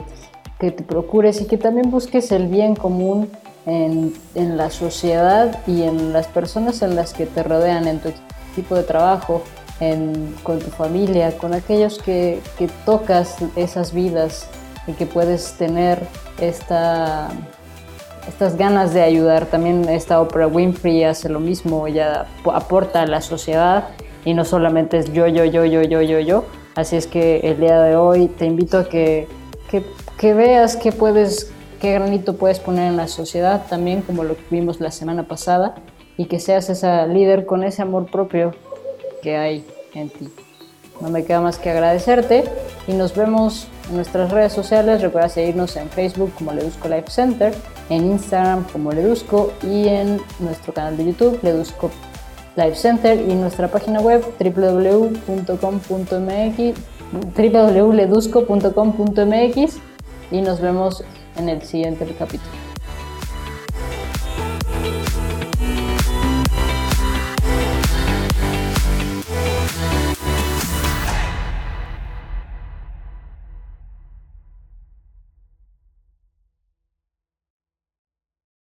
que 0.59 0.71
te 0.71 0.83
procures 0.83 1.41
y 1.41 1.47
que 1.47 1.59
también 1.59 1.91
busques 1.91 2.33
el 2.33 2.49
bien 2.49 2.75
común 2.75 3.31
en, 3.69 4.15
en, 4.35 4.57
la 4.57 4.71
sociedad 4.71 5.59
y 5.67 5.83
en 5.83 6.13
las 6.13 6.27
personas 6.27 6.83
en 6.83 6.97
las 6.97 7.13
que 7.13 7.27
te 7.27 7.43
rodean, 7.43 7.87
en 7.87 8.01
tu 8.01 8.11
equipo 8.53 8.75
de 8.75 8.83
trabajo, 8.83 9.43
en, 9.81 10.35
con 10.43 10.59
tu 10.59 10.71
familia, 10.71 11.37
con 11.39 11.55
aquellos 11.55 11.99
que, 11.99 12.41
que 12.59 12.69
tocas 12.85 13.37
esas 13.57 13.93
vidas 13.93 14.49
y 14.87 14.93
que 14.93 15.07
puedes 15.07 15.53
tener 15.55 16.01
esta, 16.41 17.29
estas 18.29 18.57
ganas 18.57 18.95
de 18.95 19.03
ayudar. 19.03 19.47
También 19.47 19.89
esta 19.89 20.21
Oprah 20.21 20.47
Winfrey 20.47 21.05
hace 21.05 21.29
lo 21.29 21.41
mismo, 21.41 21.87
ella 21.87 22.27
aporta 22.53 23.03
a 23.03 23.07
la 23.07 23.21
sociedad 23.21 23.89
y 24.25 24.35
no 24.35 24.45
solamente 24.45 24.99
es 24.99 25.13
yo, 25.13 25.27
yo, 25.27 25.45
yo, 25.45 25.65
yo, 25.65 25.83
yo, 25.83 26.03
yo, 26.03 26.21
yo. 26.21 26.45
Así 26.75 26.97
es 26.97 27.07
que 27.07 27.41
el 27.41 27.59
día 27.59 27.81
de 27.81 27.97
hoy 27.97 28.29
te 28.29 28.47
invito 28.47 28.79
a 28.79 28.89
que, 28.89 29.27
que, 29.71 29.85
que 30.17 30.35
veas 30.35 30.77
qué 30.77 30.93
puedes, 30.93 31.53
qué 31.81 31.93
granito 31.93 32.37
puedes 32.37 32.61
poner 32.61 32.89
en 32.89 32.97
la 32.97 33.09
sociedad, 33.09 33.67
también 33.69 34.03
como 34.03 34.25
lo 34.25 34.37
vimos 34.51 34.81
la 34.81 34.91
semana 34.91 35.29
pasada, 35.29 35.75
y 36.17 36.27
que 36.27 36.41
seas 36.41 36.71
esa 36.71 37.07
líder 37.07 37.47
con 37.47 37.65
ese 37.65 37.83
amor 37.83 38.11
propio 38.11 38.55
que 39.23 39.37
hay 39.37 39.65
en 39.95 40.11
ti. 40.11 40.29
No 41.01 41.11
me 41.11 41.25
queda 41.25 41.41
más 41.41 41.59
que 41.59 41.71
agradecerte 41.71 42.43
y 42.89 42.93
nos 42.93 43.15
vemos 43.15 43.69
en 43.89 43.95
nuestras 43.97 44.33
redes 44.33 44.53
sociales. 44.53 45.01
Recuerda 45.01 45.29
seguirnos 45.29 45.77
en 45.77 45.89
Facebook 45.91 46.33
como 46.37 46.53
Ledusco 46.53 46.89
Life 46.89 47.11
Center, 47.11 47.55
en 47.89 48.07
Instagram 48.07 48.65
como 48.65 48.91
Ledusco 48.93 49.53
y 49.63 49.87
en 49.87 50.21
nuestro 50.41 50.75
canal 50.75 50.97
de 50.97 51.05
YouTube 51.07 51.39
Ledusco 51.43 51.93
Life 52.57 52.75
Center 52.75 53.21
y 53.21 53.33
nuestra 53.35 53.69
página 53.69 54.01
web 54.01 54.25
www.com.mx 54.41 55.29
www.ledusco.com.mx 57.13 59.77
y 60.31 60.43
nos 60.43 60.61
vemos 60.61 61.03
en 61.39 61.49
el 61.49 61.63
siguiente 61.63 62.07
capítulo. 62.19 62.68